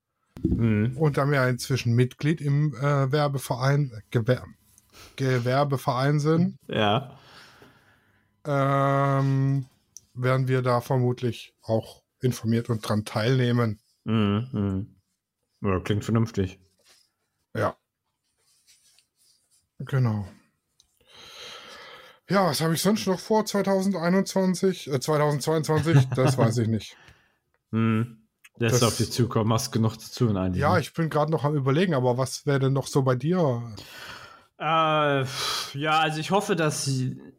Mhm. 0.43 0.97
Und 0.97 1.17
da 1.17 1.27
wir 1.27 1.37
ja 1.37 1.49
inzwischen 1.49 1.95
Mitglied 1.95 2.41
im 2.41 2.75
äh, 2.75 3.11
Werbeverein, 3.13 3.93
Gewer 4.11 4.45
Gewerbeverein 5.17 6.21
sind, 6.21 6.57
Ja. 6.69 7.19
ähm, 8.45 9.67
werden 10.15 10.49
wir 10.49 10.63
da 10.63 10.81
vermutlich 10.81 11.55
auch 11.63 12.03
informiert 12.21 12.71
und 12.71 12.87
dran 12.89 13.05
teilnehmen. 13.05 13.81
Mhm. 14.05 14.49
Mhm. 14.53 14.97
Ja, 15.63 15.81
klingt 15.81 16.05
vernünftig. 16.05 16.59
Ja. 17.57 17.77
Genau. 19.79 20.27
Ja, 22.31 22.47
was 22.47 22.61
habe 22.61 22.75
ich 22.75 22.81
sonst 22.81 23.07
noch 23.07 23.21
vor 23.21 23.45
2021, 23.45 24.91
äh, 24.91 25.01
2022? 25.01 26.09
Das 26.17 26.39
weiß 26.39 26.59
ich 26.59 26.69
nicht. 26.69 26.97
Mhm. 27.71 28.19
Das, 28.59 28.73
Das- 28.73 28.83
ist 28.83 28.87
auf 28.89 28.97
dich 28.97 29.11
zukommen, 29.13 29.53
hast 29.53 29.73
genug 29.73 29.97
zu 30.01 30.27
tun 30.27 30.37
eigentlich. 30.37 30.61
Ja, 30.63 30.79
ich 30.79 30.93
bin 30.95 31.11
gerade 31.11 31.31
noch 31.33 31.45
am 31.45 31.55
überlegen, 31.57 31.93
aber 31.95 32.17
was 32.17 32.47
wäre 32.47 32.61
denn 32.61 32.73
noch 32.73 32.87
so 32.87 33.03
bei 33.03 33.17
dir? 33.17 33.75
Äh, 34.59 35.25
ja, 35.25 35.99
also 36.01 36.21
ich 36.21 36.31
hoffe, 36.31 36.55
dass 36.55 36.89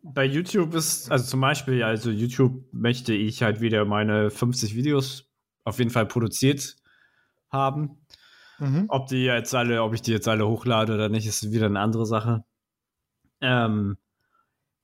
bei 0.04 0.26
YouTube 0.26 0.76
ist, 0.76 1.10
also 1.10 1.26
zum 1.26 1.40
Beispiel, 1.42 1.82
also 1.84 2.12
YouTube 2.12 2.66
möchte 2.74 3.14
ich 3.14 3.42
halt 3.42 3.62
wieder 3.62 3.86
meine 3.86 4.30
50 4.30 4.76
Videos 4.76 5.30
auf 5.64 5.80
jeden 5.80 5.90
Fall 5.92 6.06
produziert 6.06 6.76
haben. 7.50 8.06
Mhm. 8.60 8.86
Ob 8.90 9.08
die 9.08 9.24
jetzt 9.24 9.56
alle, 9.56 9.82
ob 9.82 9.94
ich 9.94 10.02
die 10.02 10.12
jetzt 10.12 10.28
alle 10.28 10.46
hochlade 10.48 10.94
oder 10.94 11.08
nicht, 11.10 11.26
ist 11.26 11.52
wieder 11.52 11.66
eine 11.68 11.80
andere 11.80 12.06
Sache. 12.06 12.44
Ähm, 13.42 13.98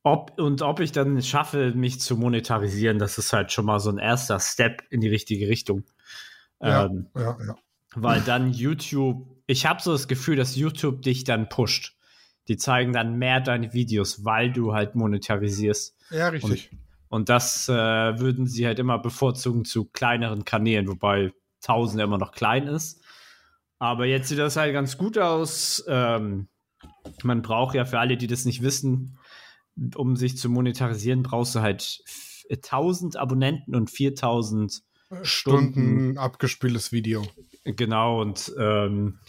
ob 0.03 0.39
und 0.39 0.61
ob 0.61 0.79
ich 0.79 0.91
dann 0.91 1.21
schaffe, 1.21 1.73
mich 1.75 1.99
zu 1.99 2.17
monetarisieren, 2.17 2.99
das 2.99 3.17
ist 3.17 3.33
halt 3.33 3.51
schon 3.51 3.65
mal 3.65 3.79
so 3.79 3.89
ein 3.91 3.97
erster 3.97 4.39
Step 4.39 4.83
in 4.89 5.01
die 5.01 5.09
richtige 5.09 5.47
Richtung. 5.47 5.83
Ja, 6.61 6.85
Ähm, 6.85 7.07
ja, 7.15 7.37
ja. 7.45 7.55
weil 7.95 8.21
dann 8.21 8.53
YouTube, 8.53 9.27
ich 9.47 9.65
habe 9.65 9.81
so 9.81 9.91
das 9.91 10.07
Gefühl, 10.07 10.35
dass 10.35 10.55
YouTube 10.55 11.01
dich 11.01 11.23
dann 11.23 11.49
pusht. 11.49 11.97
Die 12.47 12.57
zeigen 12.57 12.93
dann 12.93 13.17
mehr 13.17 13.39
deine 13.39 13.73
Videos, 13.73 14.25
weil 14.25 14.51
du 14.51 14.73
halt 14.73 14.95
monetarisierst. 14.95 15.95
Ja, 16.09 16.29
richtig. 16.29 16.71
Und 17.07 17.29
das 17.29 17.67
äh, 17.69 17.73
würden 17.73 18.47
sie 18.47 18.65
halt 18.65 18.79
immer 18.79 18.97
bevorzugen 18.97 19.65
zu 19.65 19.85
kleineren 19.85 20.45
Kanälen, 20.45 20.87
wobei 20.87 21.33
1000 21.61 21.99
ja 21.99 22.05
immer 22.05 22.17
noch 22.17 22.31
klein 22.31 22.67
ist. 22.67 23.01
Aber 23.79 24.05
jetzt 24.05 24.29
sieht 24.29 24.39
das 24.39 24.55
halt 24.55 24.73
ganz 24.73 24.97
gut 24.97 25.17
aus. 25.17 25.83
Ähm, 25.87 26.47
man 27.23 27.41
braucht 27.41 27.75
ja 27.75 27.85
für 27.85 27.99
alle, 27.99 28.17
die 28.17 28.27
das 28.27 28.45
nicht 28.45 28.61
wissen, 28.61 29.17
um 29.95 30.15
sich 30.15 30.37
zu 30.37 30.49
monetarisieren, 30.49 31.23
brauchst 31.23 31.55
du 31.55 31.61
halt 31.61 32.03
1000 32.49 33.17
Abonnenten 33.17 33.75
und 33.75 33.89
4000 33.89 34.81
Stunden, 35.21 35.23
Stunden 35.23 36.17
abgespieltes 36.17 36.91
Video. 36.91 37.25
Genau, 37.63 38.21
und 38.21 38.53
ähm, 38.57 39.19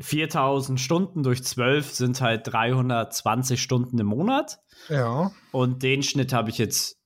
4000 0.00 0.80
Stunden 0.80 1.22
durch 1.22 1.44
12 1.44 1.92
sind 1.92 2.20
halt 2.20 2.46
320 2.46 3.60
Stunden 3.60 3.98
im 3.98 4.06
Monat. 4.06 4.58
Ja. 4.88 5.30
Und 5.52 5.82
den 5.82 6.02
Schnitt 6.02 6.32
habe 6.32 6.50
ich 6.50 6.58
jetzt 6.58 6.98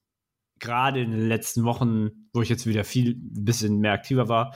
gerade 0.59 1.01
in 1.01 1.11
den 1.11 1.27
letzten 1.27 1.63
Wochen, 1.65 2.29
wo 2.33 2.41
ich 2.41 2.49
jetzt 2.49 2.65
wieder 2.65 2.83
viel, 2.83 3.11
ein 3.11 3.45
bisschen 3.45 3.79
mehr 3.79 3.93
aktiver 3.93 4.29
war, 4.29 4.55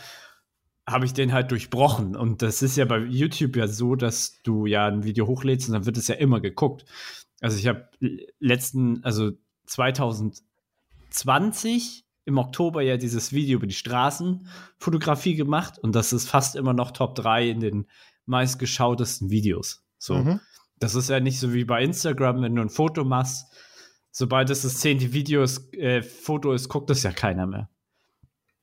habe 0.88 1.06
ich 1.06 1.14
den 1.14 1.34
halt 1.34 1.52
durchbrochen. 1.52 2.16
Und 2.16 2.42
das 2.42 2.62
ist 2.62 2.78
ja 2.78 2.86
bei 2.86 3.00
YouTube 3.00 3.56
ja 3.56 3.68
so, 3.68 3.96
dass 3.96 4.42
du 4.44 4.66
ja 4.66 4.88
ein 4.88 5.04
Video 5.04 5.28
hochlädst 5.28 5.68
und 5.68 5.74
dann 5.74 5.86
wird 5.86 5.98
es 5.98 6.08
ja 6.08 6.16
immer 6.16 6.40
geguckt. 6.40 6.86
Also 7.42 7.58
ich 7.58 7.68
habe 7.68 7.90
letzten, 8.40 9.04
also 9.04 9.32
2020 9.66 12.06
im 12.26 12.38
Oktober 12.38 12.82
ja 12.82 12.98
dieses 12.98 13.32
Video 13.34 13.58
über 13.58 13.68
die 13.68 13.74
Straßenfotografie 13.74 15.36
gemacht 15.36 15.80
und 15.80 15.96
das 15.96 16.14
ist 16.14 16.30
fast 16.30 16.56
immer 16.56 16.74
noch 16.74 16.92
Top 16.92 17.16
3 17.16 17.50
in 17.50 17.60
den 17.60 17.88
meistgeschautesten 18.26 19.30
Videos. 19.30 19.84
So. 19.98 20.16
Mhm. 20.16 20.40
Das 20.80 20.96
ist 20.96 21.10
ja 21.10 21.20
nicht 21.20 21.40
so 21.40 21.54
wie 21.54 21.66
bei 21.66 21.84
Instagram, 21.84 22.42
wenn 22.42 22.56
du 22.56 22.62
ein 22.62 22.70
Foto 22.70 23.04
machst, 23.04 23.48
sobald 24.12 24.50
es 24.50 24.62
das 24.62 24.78
zehnte 24.78 25.14
Video 25.14 25.44
ist, 25.44 25.74
äh, 25.74 26.04
Foto 26.04 26.54
ist, 26.54 26.70
guckt 26.70 26.90
das 26.90 27.04
ja 27.04 27.12
keiner 27.12 27.48
mehr. 27.48 27.70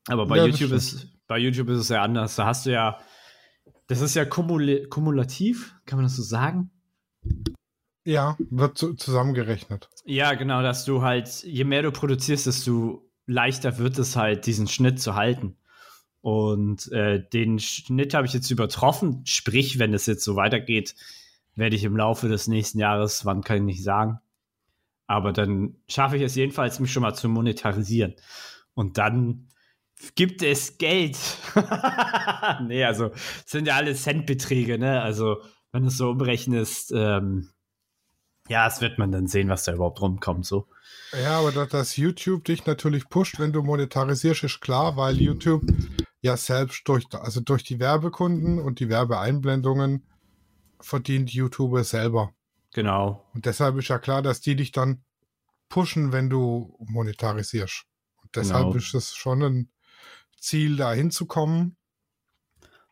Aber 0.08 0.26
bei 0.26 0.36
ja, 0.36 0.46
YouTube 0.46 0.72
ist 0.72 1.08
bei 1.26 1.38
YouTube 1.38 1.68
ist 1.70 1.80
es 1.80 1.88
ja 1.88 2.02
anders. 2.02 2.36
Da 2.36 2.46
hast 2.46 2.66
du 2.66 2.72
ja, 2.72 3.00
das 3.88 4.00
ist 4.00 4.14
ja 4.14 4.24
kumul 4.24 4.86
kumulativ, 4.88 5.74
kann 5.84 5.98
man 5.98 6.06
das 6.06 6.16
so 6.16 6.22
sagen? 6.22 6.70
Ja, 8.06 8.36
wird 8.38 8.78
zu, 8.78 8.94
zusammengerechnet. 8.94 9.90
Ja, 10.04 10.34
genau, 10.34 10.62
dass 10.62 10.84
du 10.84 11.02
halt, 11.02 11.42
je 11.42 11.64
mehr 11.64 11.82
du 11.82 11.90
produzierst, 11.90 12.46
desto 12.46 13.04
leichter 13.26 13.78
wird 13.78 13.98
es 13.98 14.14
halt, 14.14 14.46
diesen 14.46 14.68
Schnitt 14.68 15.00
zu 15.00 15.16
halten. 15.16 15.56
Und 16.20 16.90
äh, 16.92 17.20
den 17.28 17.58
Schnitt 17.58 18.14
habe 18.14 18.26
ich 18.26 18.32
jetzt 18.32 18.50
übertroffen. 18.50 19.22
Sprich, 19.26 19.80
wenn 19.80 19.92
es 19.92 20.06
jetzt 20.06 20.22
so 20.22 20.36
weitergeht, 20.36 20.94
werde 21.56 21.74
ich 21.74 21.82
im 21.82 21.96
Laufe 21.96 22.28
des 22.28 22.46
nächsten 22.46 22.78
Jahres, 22.78 23.24
wann 23.24 23.42
kann 23.42 23.56
ich 23.56 23.62
nicht 23.64 23.82
sagen, 23.82 24.20
aber 25.08 25.32
dann 25.32 25.74
schaffe 25.88 26.16
ich 26.16 26.22
es 26.22 26.36
jedenfalls, 26.36 26.78
mich 26.78 26.92
schon 26.92 27.02
mal 27.02 27.14
zu 27.14 27.28
monetarisieren. 27.28 28.14
Und 28.74 28.98
dann 28.98 29.48
gibt 30.14 30.42
es 30.42 30.78
Geld. 30.78 31.18
nee, 32.62 32.84
also 32.84 33.10
sind 33.46 33.66
ja 33.66 33.74
alles 33.74 34.04
Centbeträge, 34.04 34.78
ne? 34.78 35.02
Also, 35.02 35.38
wenn 35.72 35.86
es 35.86 35.96
so 35.96 36.10
umrechnest, 36.10 36.92
ähm, 36.94 37.50
ja, 38.48 38.64
das 38.64 38.80
wird 38.80 38.98
man 38.98 39.12
dann 39.12 39.26
sehen, 39.26 39.48
was 39.48 39.64
da 39.64 39.74
überhaupt 39.74 40.00
rumkommt, 40.00 40.46
so. 40.46 40.66
Ja, 41.22 41.38
aber 41.38 41.52
dass, 41.52 41.68
dass 41.68 41.96
YouTube 41.96 42.44
dich 42.44 42.66
natürlich 42.66 43.08
pusht, 43.08 43.38
wenn 43.38 43.52
du 43.52 43.62
monetarisierst, 43.62 44.44
ist 44.44 44.60
klar, 44.60 44.96
weil 44.96 45.20
YouTube 45.20 45.62
ja 46.20 46.36
selbst 46.36 46.86
durch, 46.88 47.06
also 47.12 47.40
durch 47.40 47.64
die 47.64 47.78
Werbekunden 47.78 48.58
und 48.58 48.80
die 48.80 48.88
Werbeeinblendungen 48.88 50.06
verdient 50.80 51.32
YouTuber 51.32 51.84
selber. 51.84 52.32
Genau. 52.72 53.26
Und 53.34 53.46
deshalb 53.46 53.76
ist 53.78 53.88
ja 53.88 53.98
klar, 53.98 54.22
dass 54.22 54.40
die 54.40 54.56
dich 54.56 54.72
dann 54.72 55.02
pushen, 55.68 56.12
wenn 56.12 56.28
du 56.28 56.76
monetarisierst. 56.78 57.84
Und 58.22 58.36
deshalb 58.36 58.66
genau. 58.66 58.76
ist 58.76 58.94
es 58.94 59.14
schon 59.14 59.42
ein 59.42 59.70
Ziel, 60.38 60.76
da 60.76 60.92
hinzukommen. 60.92 61.76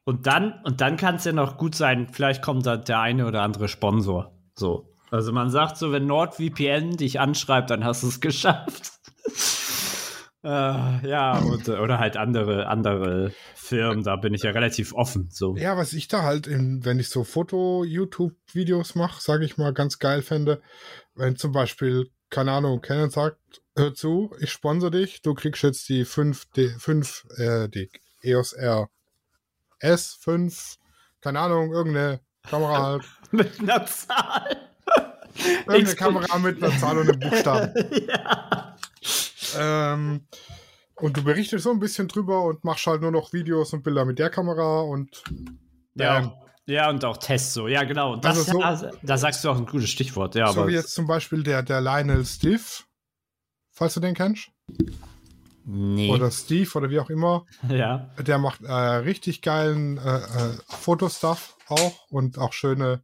Und 0.04 0.26
dann, 0.26 0.60
und 0.64 0.80
dann 0.80 0.96
kann 0.96 1.16
es 1.16 1.24
ja 1.24 1.32
noch 1.32 1.56
gut 1.56 1.74
sein, 1.74 2.08
vielleicht 2.12 2.42
kommt 2.42 2.66
da 2.66 2.76
der 2.76 3.00
eine 3.00 3.26
oder 3.26 3.42
andere 3.42 3.68
Sponsor. 3.68 4.32
So. 4.54 4.93
Also 5.14 5.30
man 5.30 5.48
sagt 5.48 5.76
so, 5.76 5.92
wenn 5.92 6.06
NordVPN 6.06 6.96
dich 6.96 7.20
anschreibt, 7.20 7.70
dann 7.70 7.84
hast 7.84 8.02
du 8.02 8.08
es 8.08 8.20
geschafft. 8.20 8.90
äh, 10.42 10.48
ja, 11.08 11.38
und, 11.38 11.68
oder 11.68 12.00
halt 12.00 12.16
andere, 12.16 12.66
andere 12.66 13.32
Firmen, 13.54 14.02
da 14.02 14.16
bin 14.16 14.34
ich 14.34 14.42
ja 14.42 14.50
relativ 14.50 14.92
offen. 14.92 15.28
So. 15.30 15.56
Ja, 15.56 15.76
was 15.76 15.92
ich 15.92 16.08
da 16.08 16.24
halt, 16.24 16.48
in, 16.48 16.84
wenn 16.84 16.98
ich 16.98 17.10
so 17.10 17.22
Foto-YouTube-Videos 17.22 18.96
mache, 18.96 19.22
sage 19.22 19.44
ich 19.44 19.56
mal, 19.56 19.72
ganz 19.72 20.00
geil 20.00 20.20
fände, 20.20 20.60
wenn 21.14 21.36
zum 21.36 21.52
Beispiel, 21.52 22.10
keine 22.28 22.50
Ahnung, 22.50 22.80
Canon 22.80 23.10
sagt, 23.10 23.38
hör 23.76 23.94
zu, 23.94 24.34
ich 24.40 24.50
sponsor 24.50 24.90
dich, 24.90 25.22
du 25.22 25.34
kriegst 25.34 25.62
jetzt 25.62 25.88
die 25.88 26.04
5, 26.04 26.46
die 26.56 26.70
5, 26.70 27.26
äh, 27.36 27.68
die 27.68 27.88
EOS 28.24 28.52
R 28.54 28.88
S5, 29.80 30.78
keine 31.20 31.38
Ahnung, 31.38 31.72
irgendeine 31.72 32.18
Kamera 32.42 32.82
halt. 32.82 33.04
mit 33.30 33.60
einer 33.60 33.86
Zahl. 33.86 34.63
Irgendeine 35.66 35.94
Kamera 35.94 36.38
mit 36.38 36.62
einer 36.62 36.76
Zahl 36.78 36.98
und 36.98 37.08
einem 37.08 37.20
Buchstaben. 37.20 37.72
ja. 38.08 38.76
Ähm, 39.58 40.26
und 40.96 41.16
du 41.16 41.24
berichtest 41.24 41.64
so 41.64 41.70
ein 41.70 41.80
bisschen 41.80 42.08
drüber 42.08 42.44
und 42.44 42.64
machst 42.64 42.86
halt 42.86 43.02
nur 43.02 43.10
noch 43.10 43.32
Videos 43.32 43.72
und 43.72 43.82
Bilder 43.82 44.04
mit 44.04 44.18
der 44.18 44.30
Kamera 44.30 44.80
und. 44.82 45.22
Ja. 45.94 46.18
Ähm, 46.18 46.32
ja, 46.66 46.88
und 46.88 47.04
auch 47.04 47.18
Tests 47.18 47.52
so. 47.52 47.68
Ja, 47.68 47.84
genau. 47.84 48.16
Das, 48.16 48.38
also 48.38 48.52
so, 48.52 48.58
da, 48.58 48.90
da, 49.02 49.18
sagst 49.18 49.44
du 49.44 49.50
auch 49.50 49.56
ein 49.56 49.66
gutes 49.66 49.90
Stichwort. 49.90 50.34
Ja, 50.34 50.50
so 50.50 50.60
aber 50.60 50.70
wie 50.70 50.74
jetzt 50.74 50.94
zum 50.94 51.06
Beispiel 51.06 51.42
der, 51.42 51.62
der 51.62 51.80
Lionel 51.80 52.24
Stiff, 52.24 52.86
falls 53.70 53.94
du 53.94 54.00
den 54.00 54.14
kennst. 54.14 54.48
Nee. 55.66 56.10
Oder 56.10 56.30
Steve 56.30 56.70
oder 56.74 56.90
wie 56.90 57.00
auch 57.00 57.10
immer. 57.10 57.44
Ja. 57.68 58.10
Der 58.18 58.38
macht 58.38 58.62
äh, 58.62 58.72
richtig 58.72 59.42
geilen 59.42 59.98
äh, 59.98 60.18
äh, 60.18 60.58
Fotostuff 60.68 61.56
auch 61.68 62.06
und 62.10 62.38
auch 62.38 62.52
schöne 62.52 63.02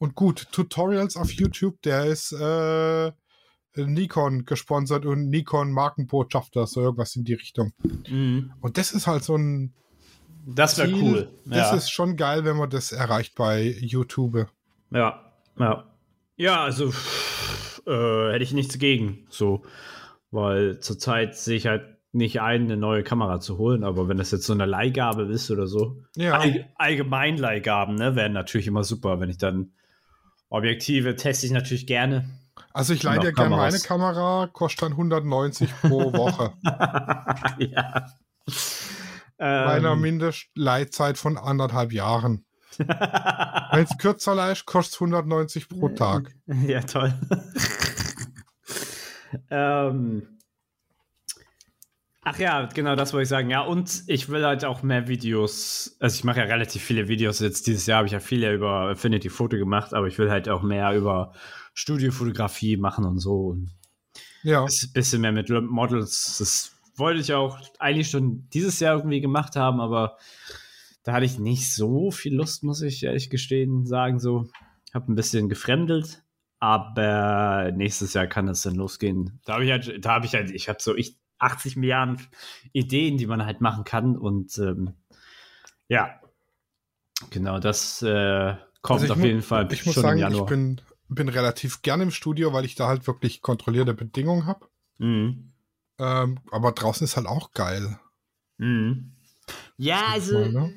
und 0.00 0.14
gut 0.14 0.48
Tutorials 0.50 1.16
auf 1.16 1.30
YouTube. 1.30 1.80
Der 1.82 2.06
ist 2.06 2.32
äh, 2.32 3.12
Nikon 3.76 4.44
gesponsert 4.46 5.06
und 5.06 5.28
Nikon 5.28 5.72
Markenbotschafter, 5.72 6.66
so 6.66 6.80
irgendwas 6.80 7.14
in 7.14 7.24
die 7.24 7.34
Richtung. 7.34 7.72
Mhm. 8.08 8.52
Und 8.60 8.78
das 8.78 8.92
ist 8.92 9.06
halt 9.06 9.22
so 9.22 9.36
ein. 9.36 9.74
Das 10.46 10.78
wäre 10.78 10.90
cool. 10.92 11.30
Das 11.44 11.72
ist 11.74 11.90
schon 11.90 12.16
geil, 12.16 12.44
wenn 12.44 12.56
man 12.56 12.70
das 12.70 12.92
erreicht 12.92 13.34
bei 13.36 13.62
YouTube. 13.78 14.48
Ja, 14.90 15.32
ja. 15.58 15.84
Ja, 16.36 16.64
also 16.64 16.88
äh, 17.86 18.32
hätte 18.32 18.42
ich 18.42 18.54
nichts 18.54 18.78
gegen. 18.78 19.26
So, 19.28 19.62
weil 20.30 20.80
zurzeit 20.80 21.36
sehe 21.36 21.58
ich 21.58 21.66
halt 21.66 21.98
nicht 22.12 22.40
ein, 22.40 22.62
eine 22.62 22.78
neue 22.78 23.02
Kamera 23.02 23.38
zu 23.38 23.58
holen, 23.58 23.84
aber 23.84 24.08
wenn 24.08 24.16
das 24.16 24.30
jetzt 24.30 24.46
so 24.46 24.54
eine 24.54 24.64
Leihgabe 24.64 25.24
ist 25.24 25.50
oder 25.50 25.66
so, 25.66 26.02
ja. 26.16 26.38
All, 26.38 26.68
allgemein 26.76 27.36
Leihgaben, 27.36 27.94
ne, 27.94 28.16
wären 28.16 28.32
natürlich 28.32 28.66
immer 28.66 28.82
super, 28.82 29.20
wenn 29.20 29.28
ich 29.28 29.38
dann 29.38 29.74
Objektive 30.50 31.16
teste 31.16 31.46
ich 31.46 31.52
natürlich 31.52 31.86
gerne. 31.86 32.28
Also 32.72 32.92
ich 32.92 33.02
leihe 33.02 33.20
dir 33.20 33.32
gerne 33.32 33.56
meine 33.56 33.78
Kamera, 33.78 34.48
kostet 34.52 34.82
dann 34.82 34.92
190 34.92 35.70
pro 35.80 36.12
Woche. 36.12 36.52
ja. 37.58 38.06
Bei 39.38 39.66
einer 39.66 39.92
ähm. 39.92 40.00
Mindestleitzeit 40.02 41.16
von 41.16 41.38
anderthalb 41.38 41.92
Jahren. 41.92 42.44
Wenn 42.76 43.84
es 43.84 43.96
kürzer 43.98 44.34
leicht, 44.34 44.66
kostet 44.66 44.94
es 44.94 45.00
190 45.00 45.68
pro 45.68 45.88
Tag. 45.90 46.34
Ja, 46.46 46.80
toll. 46.80 47.14
ähm. 49.50 50.39
Ach 52.22 52.38
ja, 52.38 52.66
genau, 52.66 52.96
das 52.96 53.12
wollte 53.12 53.22
ich 53.22 53.28
sagen. 53.28 53.48
Ja, 53.48 53.62
und 53.62 54.02
ich 54.06 54.28
will 54.28 54.44
halt 54.44 54.64
auch 54.64 54.82
mehr 54.82 55.08
Videos. 55.08 55.96
Also 56.00 56.16
ich 56.16 56.24
mache 56.24 56.40
ja 56.40 56.44
relativ 56.44 56.82
viele 56.82 57.08
Videos. 57.08 57.40
Jetzt 57.40 57.66
dieses 57.66 57.86
Jahr 57.86 57.98
habe 57.98 58.06
ich 58.06 58.12
ja 58.12 58.20
viele 58.20 58.52
über 58.52 58.90
Affinity 58.90 59.30
Photo 59.30 59.56
gemacht, 59.56 59.94
aber 59.94 60.06
ich 60.06 60.18
will 60.18 60.30
halt 60.30 60.48
auch 60.48 60.62
mehr 60.62 60.94
über 60.94 61.32
Studiofotografie 61.72 62.76
machen 62.76 63.06
und 63.06 63.18
so. 63.18 63.46
Und 63.46 63.70
ja. 64.42 64.64
Ein 64.64 64.92
bisschen 64.92 65.22
mehr 65.22 65.32
mit 65.32 65.48
Models. 65.48 66.36
Das 66.38 66.76
wollte 66.96 67.20
ich 67.20 67.32
auch 67.32 67.58
eigentlich 67.78 68.10
schon 68.10 68.48
dieses 68.52 68.80
Jahr 68.80 68.96
irgendwie 68.96 69.20
gemacht 69.20 69.56
haben, 69.56 69.80
aber 69.80 70.16
da 71.02 71.12
hatte 71.12 71.24
ich 71.24 71.38
nicht 71.38 71.74
so 71.74 72.10
viel 72.10 72.34
Lust, 72.34 72.62
muss 72.62 72.82
ich 72.82 73.02
ehrlich 73.02 73.30
gestehen, 73.30 73.86
sagen. 73.86 74.18
So, 74.18 74.48
habe 74.92 75.10
ein 75.10 75.14
bisschen 75.14 75.48
gefremdelt, 75.48 76.22
aber 76.58 77.72
nächstes 77.74 78.14
Jahr 78.14 78.26
kann 78.26 78.48
es 78.48 78.62
dann 78.62 78.74
losgehen. 78.74 79.40
Da 79.44 79.54
habe 79.54 79.64
ich 79.64 79.70
halt, 79.70 80.04
da 80.04 80.10
habe 80.14 80.26
ich 80.26 80.34
halt, 80.34 80.50
ich 80.50 80.68
habe 80.68 80.80
so 80.80 80.94
ich 80.94 81.19
80 81.40 81.76
Milliarden 81.76 82.18
Ideen, 82.72 83.18
die 83.18 83.26
man 83.26 83.44
halt 83.44 83.60
machen 83.60 83.84
kann 83.84 84.16
und 84.16 84.56
ähm, 84.58 84.94
ja, 85.88 86.20
genau, 87.30 87.58
das 87.58 88.02
äh, 88.02 88.54
kommt 88.82 89.00
also 89.02 89.14
auf 89.14 89.24
jeden 89.24 89.42
Fall 89.42 89.72
ich 89.72 89.86
muss 89.86 89.94
schon 89.94 90.02
sagen, 90.02 90.18
im 90.18 90.22
Januar. 90.22 90.44
Ich 90.44 90.48
bin 90.48 90.80
bin 91.10 91.28
relativ 91.28 91.82
gern 91.82 92.00
im 92.00 92.10
Studio, 92.10 92.52
weil 92.52 92.64
ich 92.64 92.76
da 92.76 92.86
halt 92.86 93.06
wirklich 93.06 93.42
kontrollierte 93.42 93.94
Bedingungen 93.94 94.46
habe. 94.46 94.68
Mhm. 94.98 95.52
Ähm, 95.98 96.38
aber 96.50 96.72
draußen 96.72 97.04
ist 97.04 97.16
halt 97.16 97.26
auch 97.26 97.52
geil. 97.52 97.98
Mhm. 98.58 99.12
Ja, 99.76 100.04
also, 100.12 100.38
mal, 100.38 100.52
ne? 100.52 100.72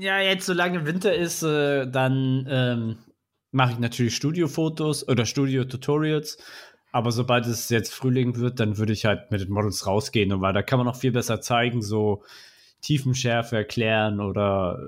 ja, 0.00 0.20
jetzt 0.20 0.46
solange 0.46 0.86
Winter 0.86 1.14
ist, 1.14 1.42
äh, 1.42 1.90
dann 1.90 2.46
ähm, 2.48 2.98
mache 3.50 3.72
ich 3.72 3.78
natürlich 3.78 4.14
Studiofotos 4.14 5.06
oder 5.08 5.26
Studio-Tutorials. 5.26 6.38
Aber 6.92 7.10
sobald 7.10 7.46
es 7.46 7.70
jetzt 7.70 7.94
Frühling 7.94 8.36
wird, 8.36 8.60
dann 8.60 8.76
würde 8.76 8.92
ich 8.92 9.06
halt 9.06 9.30
mit 9.30 9.40
den 9.40 9.50
Models 9.50 9.86
rausgehen, 9.86 10.40
weil 10.42 10.52
da 10.52 10.62
kann 10.62 10.78
man 10.78 10.86
noch 10.86 10.96
viel 10.96 11.10
besser 11.12 11.40
zeigen, 11.40 11.80
so 11.82 12.22
Tiefenschärfe 12.82 13.56
erklären 13.56 14.20
oder 14.20 14.78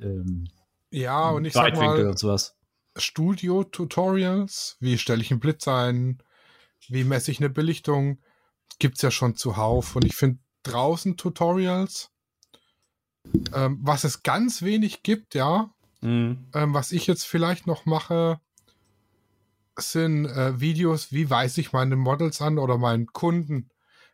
ähm, 0.00 0.48
Ja, 0.90 1.30
und 1.30 1.46
ich 1.46 1.54
sag 1.54 1.72
Weitwinkel 1.72 2.04
mal, 2.04 2.10
und 2.10 2.18
sowas. 2.18 2.54
Studio-Tutorials, 2.96 4.76
wie 4.80 4.98
stelle 4.98 5.22
ich 5.22 5.30
einen 5.30 5.40
Blitz 5.40 5.66
ein, 5.68 6.22
wie 6.88 7.04
messe 7.04 7.30
ich 7.30 7.38
eine 7.40 7.50
Belichtung, 7.50 8.18
gibt's 8.78 9.02
ja 9.02 9.10
schon 9.10 9.34
zuhauf. 9.34 9.96
Und 9.96 10.04
ich 10.04 10.16
finde 10.16 10.38
draußen 10.64 11.16
Tutorials, 11.16 12.10
ähm, 13.54 13.78
was 13.82 14.04
es 14.04 14.22
ganz 14.22 14.62
wenig 14.62 15.02
gibt, 15.02 15.34
ja, 15.34 15.70
Mhm. 16.00 16.46
ähm, 16.54 16.74
was 16.74 16.92
ich 16.92 17.06
jetzt 17.08 17.24
vielleicht 17.24 17.66
noch 17.66 17.84
mache, 17.84 18.40
sind 19.78 20.26
äh, 20.26 20.60
Videos, 20.60 21.12
wie 21.12 21.30
weise 21.30 21.60
ich 21.60 21.72
meine 21.72 21.96
Models 21.96 22.40
an 22.42 22.58
oder 22.58 22.78
meinen 22.78 23.06
Kunden. 23.06 23.70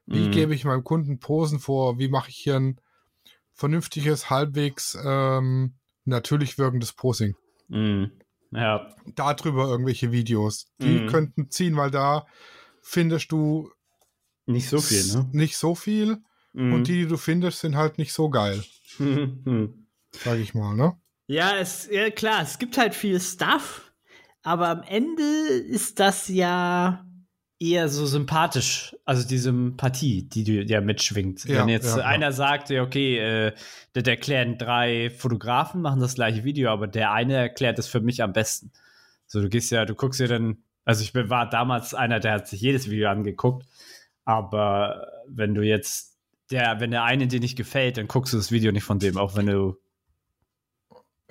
Wie 0.06 0.26
Mhm. 0.26 0.30
gebe 0.30 0.54
ich 0.54 0.64
meinem 0.64 0.84
Kunden 0.84 1.18
Posen 1.18 1.58
vor? 1.58 1.98
Wie 1.98 2.08
mache 2.08 2.30
ich 2.30 2.36
hier 2.36 2.56
ein 2.56 2.80
vernünftiges, 3.52 4.30
halbwegs 4.30 4.96
ähm, 5.04 5.74
natürlich 6.04 6.58
wirkendes 6.58 6.92
Posing? 6.92 7.34
Mhm. 7.68 8.12
Ja. 8.50 8.94
Darüber 9.14 9.68
irgendwelche 9.68 10.12
Videos. 10.12 10.66
Die 10.82 11.00
Mhm. 11.00 11.06
könnten 11.06 11.50
ziehen, 11.50 11.76
weil 11.76 11.90
da 11.90 12.26
findest 12.82 13.32
du 13.32 13.70
Nicht 14.46 14.68
so 14.68 14.80
viel, 14.80 15.06
ne? 15.06 15.28
nicht 15.32 15.56
so 15.56 15.74
viel 15.74 16.18
Mhm. 16.52 16.72
und 16.74 16.86
die, 16.88 16.92
die 17.02 17.06
du 17.06 17.16
findest, 17.16 17.60
sind 17.60 17.76
halt 17.76 17.98
nicht 17.98 18.12
so 18.12 18.28
geil, 18.30 18.62
Mhm. 18.98 19.86
sag 20.12 20.38
ich 20.38 20.54
mal, 20.54 20.74
ne? 20.76 20.96
Ja, 21.26 21.56
es, 21.56 21.88
ja, 21.90 22.10
klar, 22.10 22.42
es 22.42 22.58
gibt 22.58 22.76
halt 22.76 22.94
viel 22.94 23.18
Stuff, 23.18 23.93
aber 24.44 24.68
am 24.68 24.82
Ende 24.82 25.22
ist 25.22 25.98
das 25.98 26.28
ja 26.28 27.04
eher 27.58 27.88
so 27.88 28.04
sympathisch, 28.04 28.94
also 29.04 29.26
die 29.26 29.38
Sympathie, 29.38 30.28
die 30.28 30.44
du 30.44 30.62
ja 30.62 30.80
mitschwingt. 30.80 31.44
Ja, 31.44 31.60
Wenn 31.60 31.70
jetzt 31.70 31.96
ja, 31.96 32.02
ja. 32.02 32.04
einer 32.04 32.32
sagt, 32.32 32.68
ja, 32.68 32.82
okay, 32.82 33.18
äh, 33.18 33.52
das 33.94 34.04
erklären 34.04 34.58
drei 34.58 35.10
Fotografen, 35.10 35.80
machen 35.80 36.00
das 36.00 36.14
gleiche 36.14 36.44
Video, 36.44 36.70
aber 36.70 36.86
der 36.86 37.12
eine 37.12 37.34
erklärt 37.34 37.78
es 37.78 37.86
für 37.86 38.00
mich 38.00 38.22
am 38.22 38.32
besten. 38.32 38.70
So, 39.26 39.40
du 39.40 39.48
gehst 39.48 39.70
ja, 39.70 39.86
du 39.86 39.94
guckst 39.94 40.20
dir 40.20 40.28
dann, 40.28 40.58
also 40.84 41.02
ich 41.02 41.14
war 41.14 41.48
damals 41.48 41.94
einer, 41.94 42.20
der 42.20 42.32
hat 42.34 42.48
sich 42.48 42.60
jedes 42.60 42.90
Video 42.90 43.08
angeguckt, 43.08 43.66
aber 44.24 45.08
wenn 45.26 45.54
du 45.54 45.62
jetzt, 45.62 46.18
der, 46.50 46.80
wenn 46.80 46.90
der 46.90 47.04
eine 47.04 47.28
dir 47.28 47.40
nicht 47.40 47.56
gefällt, 47.56 47.96
dann 47.96 48.08
guckst 48.08 48.34
du 48.34 48.36
das 48.36 48.52
Video 48.52 48.72
nicht 48.72 48.84
von 48.84 48.98
dem, 48.98 49.16
auch 49.16 49.36
wenn 49.36 49.46
du, 49.46 49.78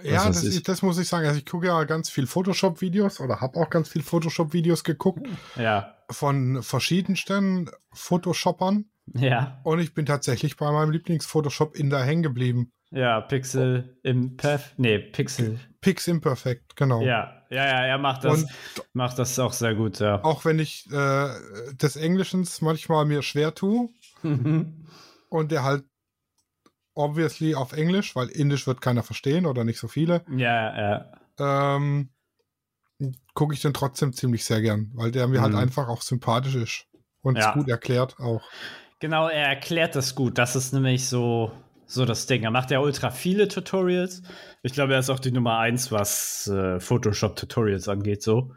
Ja, 0.04 0.26
weiß 0.26 0.44
das, 0.44 0.44
ich. 0.44 0.64
das 0.64 0.82
muss 0.82 0.98
ich 0.98 1.08
sagen. 1.08 1.26
Also 1.26 1.38
ich 1.38 1.46
gucke 1.46 1.68
ja 1.68 1.84
ganz 1.86 2.10
viel 2.10 2.28
Photoshop-Videos 2.28 3.20
oder 3.20 3.42
habe 3.42 3.60
auch 3.60 3.70
ganz 3.70 3.90
viel 3.90 4.04
Photoshop-Videos 4.04 4.84
geguckt 4.84 5.28
ja, 5.56 5.96
von 6.10 6.62
verschiedensten 6.62 7.70
Photoshoppern 7.94 8.86
ja, 9.14 9.60
und 9.64 9.80
ich 9.80 9.94
bin 9.94 10.06
tatsächlich 10.06 10.56
bei 10.56 10.72
meinem 10.72 10.92
Lieblings-Photoshop 10.92 11.76
in 11.76 11.90
der 11.90 12.04
hängen 12.04 12.24
geblieben. 12.24 12.72
ja, 12.92 13.20
Pixel 13.22 13.98
im 14.04 14.38
Perf, 14.38 14.74
nee, 14.78 15.00
Pixel, 15.00 15.60
Pix 15.82 16.08
Imperfect, 16.08 16.76
genau. 16.76 17.02
ja, 17.02 17.44
ja, 17.50 17.66
ja, 17.66 17.86
er 17.86 17.98
macht 17.98 18.24
das. 18.24 18.44
Und 18.44 18.52
Macht 18.94 19.20
das 19.20 19.38
auch 19.40 19.54
sehr 19.54 19.76
gut, 19.76 20.00
ja. 20.00 20.24
auch 20.24 20.46
wenn 20.46 20.60
ich 20.60 20.90
äh, 20.92 21.30
des 21.74 21.96
Englischens 21.96 22.62
manchmal 22.62 23.06
mir 23.06 23.22
schwer 23.22 23.54
tue 23.54 23.90
und 25.30 25.52
der 25.52 25.64
halt 25.64 25.84
obviously 26.96 27.56
auf 27.56 27.74
Englisch, 27.74 28.16
weil 28.16 28.28
Indisch 28.30 28.68
wird 28.68 28.82
keiner 28.82 29.04
verstehen 29.04 29.46
oder 29.46 29.64
nicht 29.64 29.80
so 29.80 29.88
viele, 29.88 30.24
ja, 30.36 31.12
ja. 31.40 31.66
ähm, 31.78 32.10
gucke 33.34 33.54
ich 33.54 33.62
den 33.62 33.74
trotzdem 33.74 34.14
ziemlich 34.14 34.46
sehr 34.46 34.62
gern, 34.62 34.92
weil 34.94 35.12
der 35.12 35.28
mir 35.28 35.42
halt 35.42 35.54
Mhm. 35.54 35.60
einfach 35.60 35.88
auch 35.88 36.02
sympathisch 36.02 36.56
ist 36.56 36.86
und 37.22 37.38
es 37.38 37.46
Ja. 37.46 37.54
gut 37.54 37.68
erklärt 37.68 38.20
auch. 38.20 38.42
Genau, 39.00 39.28
er 39.28 39.48
erklärt 39.48 39.96
das 39.96 40.16
gut. 40.16 40.38
Das 40.38 40.56
ist 40.56 40.72
nämlich 40.74 41.08
so, 41.10 41.52
so 41.86 42.06
das 42.06 42.26
Ding. 42.28 42.44
Er 42.44 42.52
macht 42.52 42.72
ja 42.72 42.80
ultra 42.80 43.12
viele 43.12 43.48
Tutorials. 43.50 44.22
Ich 44.62 44.72
glaube, 44.74 44.94
er 44.94 45.00
ist 45.00 45.10
auch 45.10 45.20
die 45.20 45.32
Nummer 45.32 45.58
eins, 45.58 45.92
was 45.92 46.48
äh, 46.48 46.80
Photoshop-Tutorials 46.80 47.90
angeht, 47.90 48.24
so. 48.24 48.54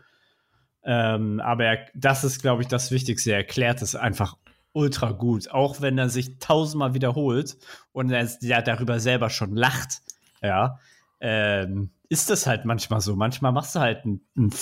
Ähm, 0.84 1.40
aber 1.40 1.64
er, 1.64 1.86
das 1.94 2.22
ist, 2.22 2.42
glaube 2.42 2.62
ich, 2.62 2.68
das 2.68 2.92
Wichtigste. 2.92 3.32
Er 3.32 3.38
erklärt 3.38 3.82
es 3.82 3.96
einfach 3.96 4.36
ultra 4.76 5.12
gut. 5.12 5.50
Auch 5.50 5.80
wenn 5.80 5.96
er 5.96 6.10
sich 6.10 6.38
tausendmal 6.38 6.92
wiederholt 6.92 7.56
und 7.92 8.10
er 8.10 8.28
ja 8.42 8.60
darüber 8.60 9.00
selber 9.00 9.30
schon 9.30 9.56
lacht, 9.56 10.02
ja, 10.42 10.78
ähm, 11.18 11.90
ist 12.10 12.28
das 12.28 12.46
halt 12.46 12.66
manchmal 12.66 13.00
so. 13.00 13.16
Manchmal 13.16 13.52
machst 13.52 13.74
du 13.74 13.80
halt 13.80 14.04
ein, 14.04 14.20
ein, 14.36 14.54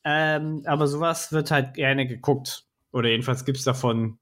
ähm, 0.04 0.64
aber 0.66 0.88
sowas 0.88 1.32
wird 1.32 1.52
halt 1.52 1.74
gerne 1.74 2.08
geguckt. 2.08 2.66
Oder 2.92 3.10
jedenfalls 3.10 3.44
gibt 3.44 3.58
es 3.58 3.64
davon, 3.64 4.20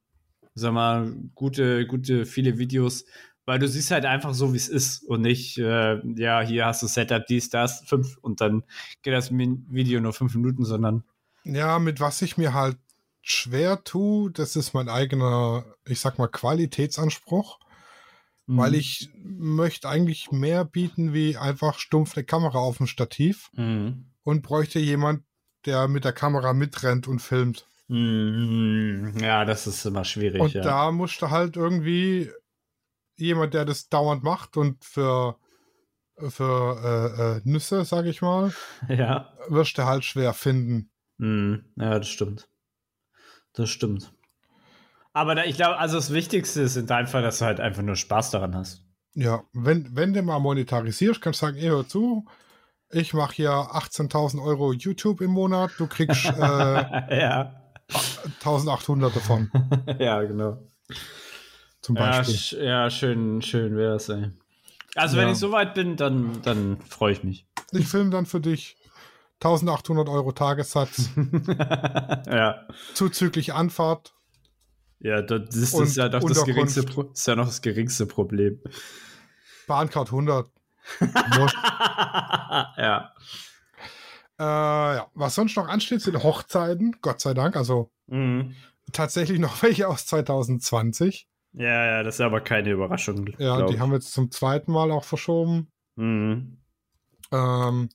sag 0.56 0.74
mal, 0.74 1.14
gute, 1.36 1.86
gute, 1.88 2.26
viele 2.26 2.58
Videos, 2.58 3.06
weil 3.46 3.60
du 3.60 3.68
siehst 3.68 3.92
halt 3.92 4.06
einfach 4.06 4.34
so, 4.34 4.54
wie 4.54 4.58
es 4.58 4.70
ist 4.70 5.04
und 5.04 5.22
nicht, 5.22 5.58
äh, 5.58 6.00
ja, 6.16 6.42
hier 6.42 6.66
hast 6.66 6.84
du 6.84 6.88
Setup, 6.88 7.26
dies, 7.28 7.50
das, 7.50 7.82
fünf 7.86 8.18
und 8.22 8.40
dann 8.40 8.64
geht 9.02 9.14
das 9.14 9.32
Video 9.32 10.00
nur 10.00 10.14
fünf 10.14 10.36
Minuten, 10.36 10.64
sondern 10.64 11.04
Ja, 11.44 11.80
mit 11.80 12.00
was 12.00 12.22
ich 12.22 12.38
mir 12.38 12.54
halt 12.54 12.78
schwer 13.22 13.84
tue, 13.84 14.32
das 14.32 14.56
ist 14.56 14.74
mein 14.74 14.90
eigener, 14.90 15.66
ich 15.86 16.00
sag 16.00 16.18
mal, 16.18 16.28
Qualitätsanspruch, 16.28 17.60
weil 18.47 18.71
Mhm. 18.71 18.77
ich 18.77 19.10
möchte 19.23 19.88
eigentlich 19.89 20.32
mehr 20.32 20.65
bieten 20.65 21.13
wie 21.13 21.38
einfach 21.38 21.80
stumpf 21.80 22.15
eine 22.17 22.25
Kamera 22.25 22.60
auf 22.60 22.77
dem 22.77 22.88
Stativ 22.88 23.49
Mhm. 23.54 24.12
und 24.23 24.41
bräuchte 24.41 24.80
jemand, 24.80 25.23
der 25.65 25.88
mit 25.88 26.04
der 26.06 26.13
Kamera 26.13 26.54
mitrennt 26.54 27.08
und 27.08 27.19
filmt. 27.19 27.67
Mhm. 27.88 29.13
Ja, 29.21 29.45
das 29.45 29.67
ist 29.67 29.86
immer 29.86 30.04
schwierig. 30.06 30.41
Und 30.41 30.54
ja. 30.54 30.62
da 30.62 30.91
musste 30.91 31.30
halt 31.30 31.56
irgendwie 31.58 32.32
jemand, 33.17 33.54
der 33.54 33.65
das 33.65 33.89
dauernd 33.89 34.23
macht 34.23 34.58
und 34.58 34.84
für, 34.84 35.38
für 36.17 36.82
äh, 36.84 37.38
äh, 37.38 37.41
Nüsse, 37.43 37.86
sag 37.86 38.06
ich 38.06 38.21
mal, 38.21 38.54
ja. 38.89 39.34
wirst 39.49 39.77
du 39.77 39.86
halt 39.86 40.04
schwer 40.06 40.34
finden. 40.34 40.89
Mhm. 41.17 41.65
ja, 41.75 41.99
das 41.99 42.08
stimmt. 42.10 42.47
Das 43.54 43.69
stimmt. 43.69 44.13
Aber 45.13 45.36
da, 45.36 45.43
ich 45.43 45.56
glaube, 45.58 45.78
also 45.78 45.97
das 45.97 46.13
Wichtigste 46.13 46.62
ist 46.62 46.76
in 46.78 46.88
deinem 46.88 47.08
Fall, 47.08 47.21
dass 47.21 47.39
du 47.39 47.45
halt 47.45 47.60
einfach 47.60 47.82
nur 47.84 47.95
Spaß 47.95 48.32
daran 48.32 48.56
hast. 48.56 48.86
Ja, 49.13 49.43
wenn, 49.52 49.93
wenn 49.95 50.13
du 50.13 50.21
mal 50.21 50.39
monetarisierst, 50.39 51.19
kannst 51.21 51.41
du 51.41 51.45
sagen, 51.47 51.58
ey, 51.58 51.67
hör 51.67 51.86
zu, 51.88 52.26
ich 52.91 53.13
mache 53.13 53.34
hier 53.36 53.50
18.000 53.52 54.41
Euro 54.41 54.71
YouTube 54.71 55.19
im 55.21 55.32
Monat, 55.32 55.71
du 55.78 55.88
kriegst 55.88 56.26
äh, 56.26 56.32
ja. 57.19 57.58
1.800 58.41 59.02
davon, 59.13 59.52
ja, 60.00 60.21
genau. 60.24 60.60
zum 61.82 61.97
Ja, 61.97 62.19
Beispiel. 62.19 62.36
sch 62.36 62.54
ja, 62.54 62.89
schön, 62.89 63.41
schön 63.41 63.76
wäre 63.76 63.95
es, 63.95 64.08
ey. 64.08 64.32
Also, 64.95 65.17
wenn 65.17 65.26
Ja. 65.28 65.32
ich 65.34 65.39
soweit 65.39 65.74
bin, 65.74 65.97
dann, 65.97 66.41
dann 66.43 66.80
freue 66.82 67.12
ich 67.13 67.24
mich. 67.24 67.45
Ich 67.74 67.88
filme 67.88 68.10
dann 68.12 68.26
für 68.26 68.39
dich 68.39 68.78
1.800 69.41 70.10
Euro 70.10 70.32
Tagessatz, 70.32 71.10
ja. 72.28 72.65
zuzüglich 72.93 73.54
Anfahrt. 73.54 74.13
Ja, 75.04 75.22
das 75.22 75.56
ist, 75.56 75.74
Und 75.74 75.96
ja 75.96 76.10
doch 76.10 76.24
das 76.24 76.46
geringste, 76.46 76.86
ist 77.14 77.28
ja 77.28 77.36
noch 77.36 77.48
das 77.48 77.62
geringste 77.62 78.06
Problem. 78.06 78.60
Bahncard 79.68 80.08
100. 80.10 80.48
Wurscht. 81.00 81.56
ja. 82.78 83.14
äh, 84.40 84.44
ja. 84.98 85.08
Was 85.14 85.36
sonst 85.36 85.56
noch 85.58 85.68
ansteht, 85.68 86.02
sind 86.02 86.22
Hochzeiten, 86.24 86.98
Gott 87.02 87.20
sei 87.22 87.34
Dank. 87.34 87.56
Also 87.56 87.92
Mhm. 88.08 88.56
tatsächlich 88.92 89.40
noch 89.40 89.62
welche 89.64 89.88
aus 89.88 90.06
2020. 90.06 91.28
Ja, 91.54 91.86
ja, 91.86 92.04
das 92.04 92.16
ist 92.16 92.22
aber 92.22 92.42
keine 92.42 92.72
Überraschung. 92.72 93.28
Ja, 93.38 93.58
glaub 93.58 93.70
die 93.72 93.80
haben 93.80 93.90
wir 93.92 93.96
jetzt 93.98 94.14
zum 94.14 94.32
zweiten 94.32 94.72
Mal 94.72 94.92
auch 94.92 95.04
verschoben. 95.04 95.72
Mhm. 95.96 96.58
Ähm, 97.32 97.90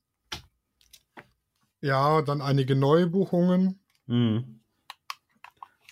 ja, 1.80 2.22
dann 2.22 2.40
einige 2.42 2.74
neue 2.76 3.06
Buchungen. 3.06 3.80
Mhm. 4.06 4.55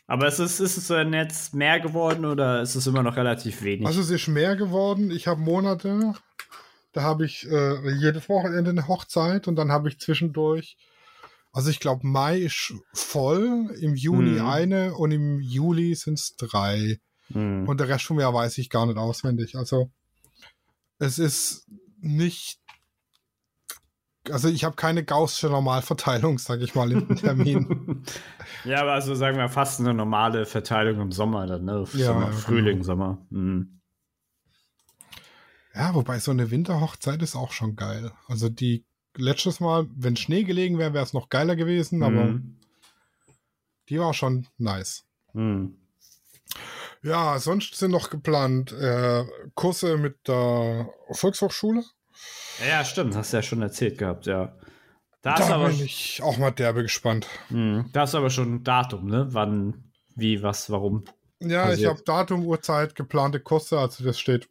Aber 0.07 0.29
ist 0.29 0.39
es, 0.39 0.61
ist 0.61 0.77
es 0.77 0.89
denn 0.89 1.13
jetzt 1.15 1.55
mehr 1.55 1.81
geworden 1.81 2.25
oder 2.27 2.61
ist 2.61 2.75
es 2.75 2.87
immer 2.87 3.03
noch 3.03 3.17
relativ 3.17 3.63
wenig? 3.63 3.87
Also 3.87 4.01
es 4.03 4.11
ist 4.11 4.29
mehr 4.29 4.55
geworden. 4.55 5.11
Ich 5.11 5.27
habe 5.27 5.41
Monate, 5.41 6.13
da 6.93 7.03
habe 7.03 7.25
ich 7.25 7.47
äh, 7.51 7.91
jedes 7.99 8.29
Wochenende 8.29 8.71
eine 8.71 8.87
Hochzeit 8.87 9.49
und 9.49 9.57
dann 9.57 9.73
habe 9.73 9.89
ich 9.89 9.99
zwischendurch, 9.99 10.77
also 11.53 11.71
ich 11.71 11.81
glaube 11.81 12.07
Mai 12.07 12.39
ist 12.39 12.75
voll, 12.93 13.75
im 13.81 13.95
Juni 13.95 14.41
Mhm. 14.41 14.47
eine 14.47 14.95
und 14.95 15.11
im 15.11 15.41
Juli 15.41 15.95
sind 15.95 16.19
es 16.19 16.37
drei. 16.37 17.01
Mhm. 17.31 17.67
Und 17.67 17.81
der 17.81 17.89
Rest 17.89 18.05
vom 18.05 18.21
Jahr 18.21 18.35
weiß 18.35 18.59
ich 18.59 18.69
gar 18.69 18.85
nicht 18.87 18.99
auswendig. 18.99 19.57
Also 19.57 19.91
es 20.99 21.19
ist 21.19 21.67
nicht, 22.01 22.59
also 24.31 24.49
ich 24.49 24.65
habe 24.65 24.77
keine 24.77 25.05
gaussische 25.05 25.49
Normalverteilung, 25.49 26.39
sage 26.39 26.65
ich 26.65 26.75
mal, 26.75 26.91
in 26.93 27.07
den 27.09 27.17
Terminen. 27.17 28.05
ja, 28.65 28.81
aber 28.81 28.93
also 28.93 29.15
sagen 29.15 29.37
wir 29.37 29.49
fast 29.49 29.81
eine 29.81 29.95
normale 29.95 30.47
Verteilung 30.47 31.01
im 31.01 31.13
Sommer 31.13 31.47
dann, 31.47 31.65
ne? 31.65 31.85
Ja, 31.93 32.07
Sommer, 32.07 32.27
ja, 32.27 32.33
Frühling, 32.33 32.75
genau. 32.79 32.85
Sommer. 32.85 33.27
Mhm. 33.31 33.81
Ja, 35.75 35.95
wobei 35.95 36.19
so 36.21 36.31
eine 36.31 36.51
Winterhochzeit 36.51 37.21
ist 37.23 37.35
auch 37.37 37.53
schon 37.53 37.75
geil. 37.77 38.13
Also 38.29 38.49
die 38.49 38.85
letztes 39.17 39.61
Mal, 39.61 39.87
wenn 39.97 40.17
Schnee 40.17 40.45
gelegen 40.45 40.79
wäre, 40.79 40.95
wäre 40.95 41.05
es 41.05 41.13
noch 41.13 41.29
geiler 41.29 41.57
gewesen, 41.57 42.03
aber 42.03 42.25
Mhm. 42.27 42.57
die 43.89 43.99
war 43.99 44.15
schon 44.15 44.47
nice. 44.57 45.05
Mhm. 45.33 45.77
Ja, 47.03 47.39
sonst 47.39 47.75
sind 47.75 47.91
noch 47.91 48.09
geplant 48.09 48.73
äh, 48.73 49.25
Kurse 49.55 49.99
mit 49.99 50.27
der 50.27 50.89
Volkshochschule. 51.11 51.85
Ja, 52.61 52.67
ja, 52.67 52.85
stimmt, 52.85 53.15
hast 53.17 53.33
du 53.33 53.39
ja 53.39 53.43
schon 53.43 53.63
erzählt 53.63 53.99
gehabt, 53.99 54.27
ja. 54.27 54.55
Da 55.23 55.35
ist 55.39 55.49
Da 55.49 55.55
aber, 55.55 55.69
bin 55.69 55.81
ich 55.85 56.21
auch 56.23 56.37
mal 56.37 56.51
derbe 56.51 56.83
gespannt. 56.83 57.27
Mhm. 57.49 57.89
da 57.93 58.05
ist 58.05 58.15
aber 58.15 58.31
schon 58.31 58.57
ein 58.57 58.65
Datum, 58.65 59.07
ne? 59.07 59.29
Wann, 59.31 59.93
wie, 60.15 60.43
was, 60.43 60.71
warum. 60.71 61.05
Ja, 61.41 61.65
ich 61.65 61.71
Passiert. 61.71 61.91
habe 61.91 62.03
Datum, 62.05 62.45
Uhrzeit, 62.47 62.95
geplante 62.95 63.41
Kurse, 63.41 63.79
also 63.79 64.05
das 64.05 64.19
steht 64.21 64.49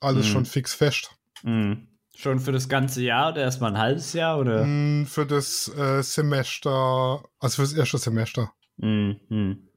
alles 0.00 0.26
Mhm. 0.28 0.32
schon 0.32 0.44
fix 0.46 0.74
fest. 0.74 1.10
Mhm. 1.42 1.86
Schon 2.16 2.40
für 2.40 2.52
das 2.52 2.68
ganze 2.68 3.02
Jahr 3.02 3.32
oder 3.32 3.42
erstmal 3.42 3.70
ein 3.72 3.78
halbes 3.78 4.12
Jahr 4.12 4.38
oder? 4.38 4.64
Mm, 4.66 5.06
Für 5.06 5.24
das 5.24 5.68
äh, 5.68 6.02
Semester, 6.02 7.22
also 7.38 7.56
für 7.56 7.62
das 7.62 7.72
erste 7.72 7.98
Semester. 7.98 8.52
Mhm. 8.78 9.20
Mhm. 9.28 9.68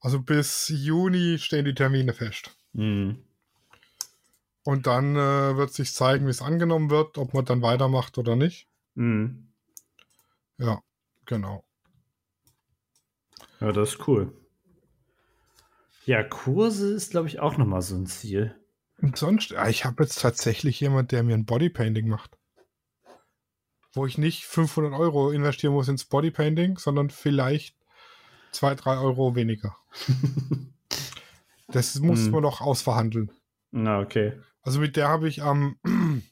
Also 0.00 0.20
bis 0.22 0.68
Juni 0.74 1.38
stehen 1.38 1.64
die 1.64 1.74
Termine 1.74 2.14
fest. 2.14 2.56
Mhm. 2.72 3.24
Und 4.68 4.86
dann 4.86 5.16
äh, 5.16 5.56
wird 5.56 5.72
sich 5.72 5.94
zeigen, 5.94 6.26
wie 6.26 6.30
es 6.30 6.42
angenommen 6.42 6.90
wird, 6.90 7.16
ob 7.16 7.32
man 7.32 7.46
dann 7.46 7.62
weitermacht 7.62 8.18
oder 8.18 8.36
nicht. 8.36 8.68
Mhm. 8.96 9.48
Ja, 10.58 10.82
genau. 11.24 11.64
Ja, 13.60 13.72
das 13.72 13.94
ist 13.94 14.06
cool. 14.06 14.30
Ja, 16.04 16.22
Kurse 16.22 16.92
ist, 16.92 17.12
glaube 17.12 17.28
ich, 17.28 17.40
auch 17.40 17.56
nochmal 17.56 17.80
so 17.80 17.96
ein 17.96 18.04
Ziel. 18.04 18.54
Und 19.00 19.16
sonst, 19.16 19.52
ja, 19.52 19.66
ich 19.68 19.86
habe 19.86 20.02
jetzt 20.02 20.20
tatsächlich 20.20 20.78
jemand, 20.80 21.12
der 21.12 21.22
mir 21.22 21.32
ein 21.32 21.46
Bodypainting 21.46 22.06
macht. 22.06 22.36
Wo 23.94 24.04
ich 24.04 24.18
nicht 24.18 24.44
500 24.44 24.92
Euro 24.92 25.30
investieren 25.30 25.72
muss 25.72 25.88
ins 25.88 26.04
Bodypainting, 26.04 26.76
sondern 26.76 27.08
vielleicht 27.08 27.74
2, 28.52 28.74
3 28.74 28.98
Euro 28.98 29.34
weniger. 29.34 29.78
Das 31.70 31.98
muss 32.00 32.26
Hm. 32.26 32.32
man 32.32 32.42
noch 32.42 32.60
ausverhandeln. 32.62 33.30
Na, 33.70 34.00
okay. 34.00 34.40
Also 34.68 34.80
mit 34.80 34.96
der 34.96 35.08
habe 35.08 35.30
ich 35.30 35.42
am 35.42 35.78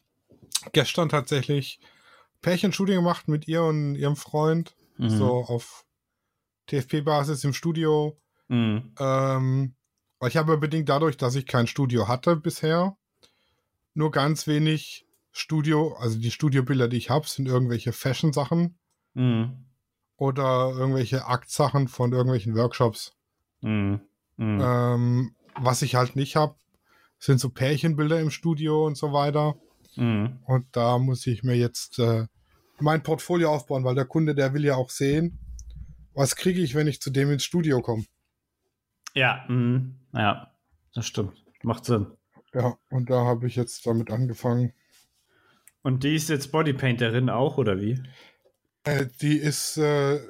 gestern 0.73 1.09
tatsächlich 1.09 1.81
Pärchenshooting 2.43 2.97
gemacht 2.97 3.29
mit 3.29 3.49
ihr 3.49 3.63
und 3.63 3.95
ihrem 3.95 4.15
Freund. 4.15 4.77
Mhm. 4.99 5.09
So 5.09 5.27
auf 5.27 5.87
TFP-Basis 6.67 7.45
im 7.45 7.55
Studio. 7.55 8.21
Mhm. 8.49 8.93
Ähm, 8.99 9.75
ich 10.27 10.37
habe 10.37 10.59
bedingt 10.59 10.91
dadurch, 10.91 11.17
dass 11.17 11.35
ich 11.35 11.47
kein 11.47 11.67
Studio 11.67 12.09
hatte 12.09 12.37
bisher, 12.37 12.99
nur 13.95 14.11
ganz 14.11 14.47
wenig 14.47 15.07
Studio, 15.33 15.95
also 15.95 16.19
die 16.19 16.31
Studiobilder, 16.31 16.89
die 16.89 16.99
ich 16.99 17.09
habe, 17.09 17.27
sind 17.27 17.49
irgendwelche 17.49 17.95
Fashion-Sachen 17.95 18.79
Mhm. 19.15 19.65
oder 20.17 20.75
irgendwelche 20.77 21.25
Aktsachen 21.25 21.89
von 21.89 22.13
irgendwelchen 22.13 22.55
Workshops. 22.55 23.15
Mhm. 23.63 24.03
Mhm. 24.37 24.61
Ähm, 24.63 25.37
was 25.55 25.81
ich 25.81 25.95
halt 25.95 26.17
nicht 26.17 26.37
habe, 26.37 26.57
sind 27.19 27.41
so 27.41 27.51
Pärchenbilder 27.51 28.21
im 28.21 28.31
Studio 28.31 28.87
und 28.87 28.97
so 28.97 29.13
weiter. 29.13 29.57
Mhm. 29.97 30.41
Und 30.45 30.67
da 30.73 30.99
muss 30.99 31.27
ich 31.27 31.43
mir 31.43 31.57
jetzt 31.57 31.99
äh, 31.99 32.27
mein 32.79 33.03
Portfolio 33.03 33.53
aufbauen, 33.53 33.85
weil 33.85 33.95
der 33.95 34.05
Kunde, 34.05 34.35
der 34.35 34.53
will 34.55 34.65
ja 34.65 34.77
auch 34.77 34.91
sehen, 34.91 35.39
was 36.15 36.37
kriege 36.37 36.61
ich, 36.61 36.75
wenn 36.75 36.87
ich 36.87 37.01
zu 37.01 37.11
dem 37.11 37.31
ins 37.31 37.45
Studio 37.45 37.81
komme. 37.81 38.05
Ja, 39.15 39.45
mhm. 39.49 39.97
ja, 40.13 40.53
das 40.95 41.07
stimmt. 41.07 41.45
Macht 41.63 41.85
Sinn. 41.85 42.07
Ja, 42.55 42.79
und 42.91 43.11
da 43.11 43.25
habe 43.25 43.47
ich 43.47 43.57
jetzt 43.57 43.87
damit 43.87 44.11
angefangen. 44.11 44.73
Und 45.83 46.05
die 46.05 46.15
ist 46.15 46.29
jetzt 46.29 46.53
Bodypainterin 46.53 47.31
auch, 47.31 47.59
oder 47.59 47.81
wie? 47.81 48.03
Äh, 48.85 49.07
die 49.21 49.37
ist 49.37 49.77
äh, 49.77 50.21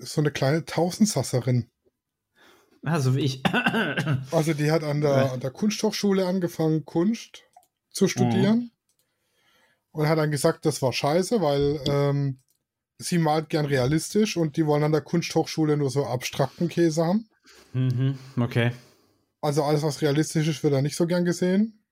so 0.00 0.20
eine 0.20 0.30
kleine 0.30 0.64
Tausendsasserin. 0.64 1.70
Ah, 2.88 3.00
so 3.00 3.16
wie 3.16 3.20
ich. 3.20 3.42
Also 4.30 4.54
die 4.54 4.70
hat 4.70 4.84
an 4.84 5.00
der, 5.00 5.10
Ja. 5.10 5.32
an 5.32 5.40
der 5.40 5.50
Kunsthochschule 5.50 6.24
angefangen, 6.24 6.84
Kunst 6.84 7.42
zu 7.90 8.06
studieren. 8.06 8.70
Und 9.90 10.08
hat 10.08 10.18
dann 10.18 10.30
gesagt, 10.30 10.64
das 10.66 10.82
war 10.82 10.92
scheiße, 10.92 11.40
weil 11.40 11.80
ähm, 11.86 12.38
sie 12.98 13.18
malt 13.18 13.48
gern 13.48 13.66
realistisch 13.66 14.36
und 14.36 14.56
die 14.56 14.66
wollen 14.66 14.84
an 14.84 14.92
der 14.92 15.00
Kunsthochschule 15.00 15.76
nur 15.76 15.90
so 15.90 16.06
abstrakten 16.06 16.68
Käse 16.68 17.04
haben. 17.04 17.28
mhm. 17.72 18.16
Okay. 18.38 18.70
Also 19.40 19.64
alles, 19.64 19.82
was 19.82 20.00
realistisch 20.00 20.46
ist, 20.46 20.62
wird 20.62 20.74
da 20.74 20.80
nicht 20.80 20.96
so 20.96 21.06
gern 21.08 21.24
gesehen. 21.24 21.82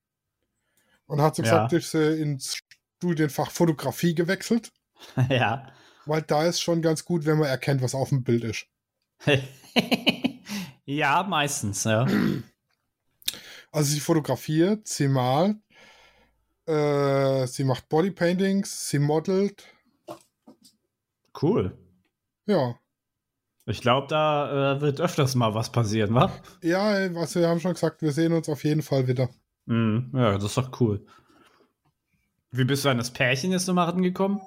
Und 1.07 1.20
hat 1.20 1.35
so 1.35 1.42
Ja. 1.42 1.66
gesagt, 1.66 1.72
ist 1.72 1.90
sie 1.90 2.22
ins 2.22 2.61
Studienfach 2.98 3.50
Fotografie 3.50 4.14
gewechselt, 4.14 4.70
ja. 5.28 5.72
weil 6.07 6.22
da 6.22 6.46
ist 6.46 6.61
schon 6.61 6.83
ganz 6.83 7.04
gut, 7.04 7.26
wenn 7.26 7.38
man 7.38 7.48
erkennt, 7.48 7.83
was 7.83 7.94
auf 7.96 8.11
dem 8.11 8.22
Bild 8.22 8.44
ist. 8.44 8.66
ja, 10.87 11.23
meistens, 11.23 11.85
ja. 11.85 12.07
Also 13.73 13.90
sie 13.90 14.01
fotografiert, 14.01 14.87
sie 14.87 15.09
malt, 15.09 15.57
äh, 16.66 17.47
sie 17.47 17.64
macht 17.64 17.88
Bodypaintings, 17.88 18.88
sie 18.88 18.99
modelt. 18.99 19.64
Cool. 21.40 21.77
Ja. 22.47 22.79
Ich 23.66 23.81
glaube, 23.81 24.07
da 24.09 24.75
äh, 24.75 24.81
wird 24.81 25.01
öfters 25.01 25.35
mal 25.35 25.55
was 25.55 25.73
passieren, 25.73 26.14
wa? 26.14 26.31
Ja, 26.62 26.85
also 26.85 27.40
wir 27.40 27.49
haben 27.49 27.61
schon 27.61 27.73
gesagt, 27.73 28.03
wir 28.03 28.12
sehen 28.12 28.33
uns 28.33 28.49
auf 28.49 28.62
jeden 28.62 28.83
Fall 28.83 29.09
wieder. 29.09 29.29
Mhm. 29.66 30.12
Ja, 30.14 30.35
das 30.35 30.44
ist 30.44 30.59
doch 30.59 30.81
cool. 30.81 31.05
Wie 32.51 32.64
bist 32.64 32.85
du 32.85 32.90
an 32.90 32.99
das 32.99 33.11
Pärchen 33.11 33.53
jetzt 33.53 33.66
nochmal 33.66 33.88
rangekommen? 33.88 34.40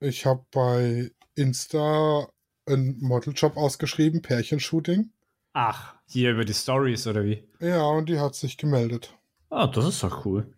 Ich 0.00 0.26
habe 0.26 0.44
bei 0.50 1.12
Insta 1.34 2.26
einen 2.74 3.00
Modeljob 3.00 3.56
ausgeschrieben, 3.56 4.22
Pärchenshooting. 4.22 5.10
Ach, 5.52 5.94
hier 6.06 6.32
über 6.32 6.44
die 6.44 6.54
Stories 6.54 7.06
oder 7.06 7.24
wie? 7.24 7.48
Ja, 7.60 7.82
und 7.82 8.08
die 8.08 8.18
hat 8.18 8.34
sich 8.34 8.56
gemeldet. 8.56 9.16
Ah, 9.50 9.66
das 9.66 9.86
ist 9.86 10.02
doch 10.02 10.24
cool. 10.24 10.52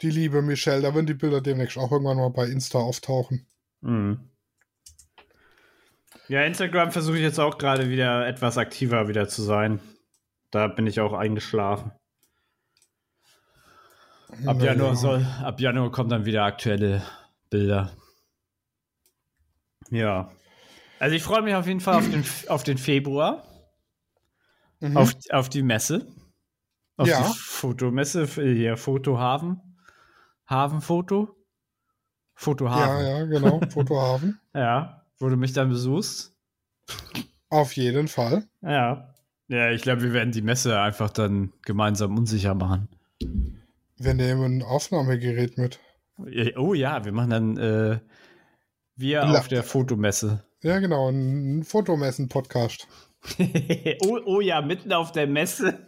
Die 0.00 0.10
liebe 0.10 0.42
Michelle, 0.42 0.82
da 0.82 0.94
werden 0.94 1.06
die 1.06 1.14
Bilder 1.14 1.40
demnächst 1.40 1.76
auch 1.78 1.92
irgendwann 1.92 2.16
mal 2.16 2.30
bei 2.30 2.46
Insta 2.46 2.78
auftauchen. 2.78 3.46
Mhm. 3.82 4.28
Ja, 6.28 6.42
Instagram 6.44 6.92
versuche 6.92 7.16
ich 7.16 7.22
jetzt 7.22 7.38
auch 7.38 7.58
gerade 7.58 7.90
wieder 7.90 8.26
etwas 8.26 8.56
aktiver 8.56 9.06
wieder 9.08 9.28
zu 9.28 9.42
sein. 9.42 9.80
Da 10.50 10.66
bin 10.68 10.86
ich 10.86 11.00
auch 11.00 11.12
eingeschlafen. 11.12 11.92
Ab. 14.46 14.62
Januar 14.62 14.96
soll, 14.96 15.26
ab 15.42 15.60
Januar 15.60 15.90
kommen 15.90 16.08
dann 16.08 16.24
wieder 16.24 16.44
aktuelle 16.44 17.02
Bilder. 17.50 17.92
Ja. 19.90 20.32
Also 21.02 21.16
ich 21.16 21.22
freue 21.24 21.42
mich 21.42 21.52
auf 21.56 21.66
jeden 21.66 21.80
Fall 21.80 21.96
auf 21.96 22.08
den, 22.08 22.24
auf 22.48 22.62
den 22.62 22.78
Februar, 22.78 23.42
Mhm. 24.78 24.96
auf, 24.96 25.14
auf 25.30 25.48
die 25.48 25.62
Messe. 25.62 26.06
Auf 26.96 27.08
Ja. 27.08 27.22
die 27.26 27.34
Fotomesse, 27.38 28.26
hier 28.26 28.76
Fotohafen. 28.76 29.60
Hafenfoto. 30.48 31.36
Fotohafen. 32.34 33.04
ja, 33.04 33.18
ja, 33.18 33.24
genau, 33.26 33.60
Fotohafen. 33.70 34.40
Ja, 34.54 35.04
wo 35.18 35.28
du 35.28 35.36
mich 35.36 35.52
dann 35.52 35.68
besuchst. 35.70 36.34
Auf 37.48 37.72
jeden 37.74 38.06
Fall. 38.08 38.44
Ja. 38.60 39.12
Ja, 39.48 39.70
ich 39.70 39.82
glaube, 39.82 40.02
wir 40.02 40.12
werden 40.12 40.32
die 40.32 40.42
Messe 40.42 40.80
einfach 40.80 41.10
dann 41.10 41.52
gemeinsam 41.62 42.16
unsicher 42.16 42.54
machen. 42.54 42.88
Wir 43.98 44.14
nehmen 44.14 44.58
ein 44.58 44.62
Aufnahmegerät 44.62 45.58
mit. 45.58 45.78
Oh 46.56 46.74
ja, 46.74 47.04
wir 47.04 47.12
machen 47.12 47.30
dann 47.30 47.56
äh, 47.56 47.98
wir 48.96 49.20
La- 49.22 49.38
auf 49.40 49.48
der 49.48 49.62
Fotomesse. 49.64 50.44
Ja, 50.62 50.78
genau, 50.78 51.08
ein 51.10 51.64
Fotomessen-Podcast. 51.64 52.86
oh, 54.06 54.18
oh 54.24 54.40
ja, 54.40 54.62
mitten 54.62 54.92
auf 54.92 55.10
der 55.10 55.26
Messe. 55.26 55.80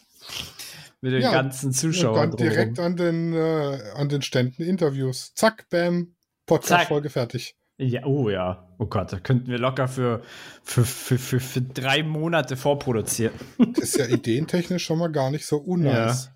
mit 1.02 1.12
den 1.12 1.20
Ja, 1.20 1.32
ganzen 1.32 1.66
Und 1.66 1.72
Zuschauern. 1.74 2.30
dann 2.30 2.36
direkt 2.38 2.78
an 2.80 2.96
den, 2.96 3.34
äh, 3.34 3.78
an 3.94 4.08
den 4.08 4.22
Ständen 4.22 4.62
Interviews. 4.62 5.34
Zack, 5.34 5.68
bam. 5.68 6.14
Podcast-Folge 6.46 7.10
fertig. 7.10 7.56
Ja, 7.76 8.06
oh 8.06 8.30
ja. 8.30 8.66
Oh 8.78 8.86
Gott, 8.86 9.12
da 9.12 9.20
könnten 9.20 9.48
wir 9.48 9.58
locker 9.58 9.88
für, 9.88 10.22
für, 10.62 10.84
für, 10.86 11.18
für, 11.18 11.40
für 11.40 11.60
drei 11.60 12.02
Monate 12.02 12.56
vorproduzieren. 12.56 13.34
Das 13.58 13.90
ist 13.90 13.98
ja 13.98 14.06
ideentechnisch 14.08 14.84
schon 14.84 14.98
mal 14.98 15.12
gar 15.12 15.30
nicht 15.30 15.44
so 15.44 15.58
unnice. 15.58 16.30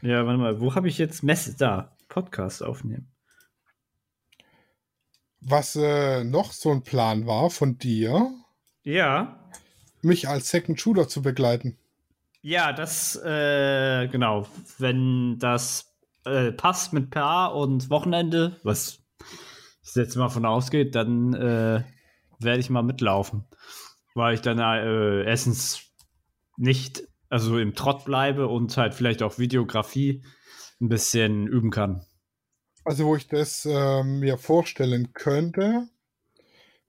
Ja, 0.00 0.26
warte 0.26 0.38
mal, 0.38 0.60
wo 0.60 0.74
habe 0.74 0.88
ich 0.88 0.98
jetzt 0.98 1.22
Messe? 1.22 1.54
Da, 1.56 1.96
Podcast 2.08 2.64
aufnehmen. 2.64 3.11
Was 5.44 5.76
äh, 5.76 6.24
noch 6.24 6.52
so 6.52 6.70
ein 6.70 6.82
Plan 6.82 7.26
war 7.26 7.50
von 7.50 7.78
dir, 7.78 8.30
Ja. 8.84 9.38
mich 10.00 10.28
als 10.28 10.50
Second 10.50 10.80
Shooter 10.80 11.08
zu 11.08 11.22
begleiten. 11.22 11.76
Ja, 12.42 12.72
das, 12.72 13.16
äh, 13.16 14.08
genau. 14.08 14.46
Wenn 14.78 15.38
das 15.38 15.92
äh, 16.24 16.52
passt 16.52 16.92
mit 16.92 17.10
Paar 17.10 17.54
und 17.54 17.90
Wochenende, 17.90 18.56
was 18.62 19.00
ich 19.84 19.94
jetzt 19.94 20.16
mal 20.16 20.28
von 20.28 20.44
ausgeht, 20.46 20.94
dann 20.94 21.34
äh, 21.34 21.82
werde 22.38 22.60
ich 22.60 22.70
mal 22.70 22.82
mitlaufen. 22.82 23.44
Weil 24.14 24.34
ich 24.34 24.40
dann 24.40 24.58
äh, 24.58 25.24
erstens 25.24 25.82
nicht, 26.56 27.02
also 27.28 27.58
im 27.58 27.74
Trott 27.74 28.04
bleibe 28.04 28.46
und 28.48 28.76
halt 28.76 28.94
vielleicht 28.94 29.22
auch 29.22 29.38
Videografie 29.38 30.22
ein 30.80 30.88
bisschen 30.88 31.46
üben 31.46 31.70
kann. 31.70 32.04
Also, 32.84 33.06
wo 33.06 33.16
ich 33.16 33.28
das 33.28 33.64
äh, 33.64 34.02
mir 34.02 34.38
vorstellen 34.38 35.12
könnte, 35.12 35.88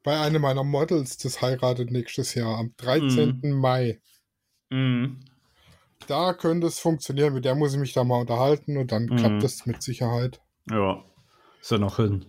bei 0.04 0.20
einem 0.20 0.42
meiner 0.42 0.64
Models, 0.64 1.18
das 1.18 1.42
heiratet 1.42 1.92
nächstes 1.92 2.34
Jahr 2.34 2.58
am 2.58 2.74
13. 2.78 3.52
Mai. 3.54 4.02
Mhm. 4.70 5.20
Da 6.08 6.34
könnte 6.34 6.68
es 6.68 6.80
funktionieren. 6.80 7.34
Mit 7.34 7.46
der 7.46 7.56
muss 7.56 7.74
ich 7.74 7.80
mich 7.80 7.94
da 7.94 8.04
mal 8.04 8.20
unterhalten 8.20 8.76
und 8.78 8.92
dann 8.92 9.06
Mhm. 9.06 9.16
klappt 9.18 9.44
das 9.44 9.66
mit 9.66 9.82
Sicherheit. 9.82 10.42
Ja, 10.70 11.06
ist 11.62 11.72
ja 11.72 11.78
noch 11.78 11.96
hin. 11.98 12.26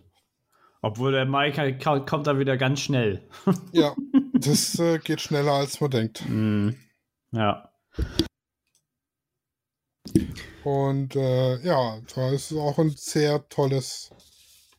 Obwohl 0.82 1.12
der 1.12 1.26
ka- 1.78 2.00
kommt 2.00 2.26
da 2.26 2.38
wieder 2.38 2.56
ganz 2.56 2.80
schnell. 2.80 3.26
Ja, 3.72 3.96
das 4.34 4.78
äh, 4.78 4.98
geht 4.98 5.20
schneller 5.22 5.52
als 5.52 5.80
man 5.80 5.90
denkt. 5.90 6.28
Mhm. 6.28 6.76
Ja. 7.32 7.70
Und 10.64 11.14
äh, 11.14 11.58
ja, 11.58 12.00
da 12.14 12.30
ist 12.30 12.52
auch 12.52 12.78
ein 12.78 12.90
sehr 12.90 13.46
tolles, 13.48 14.10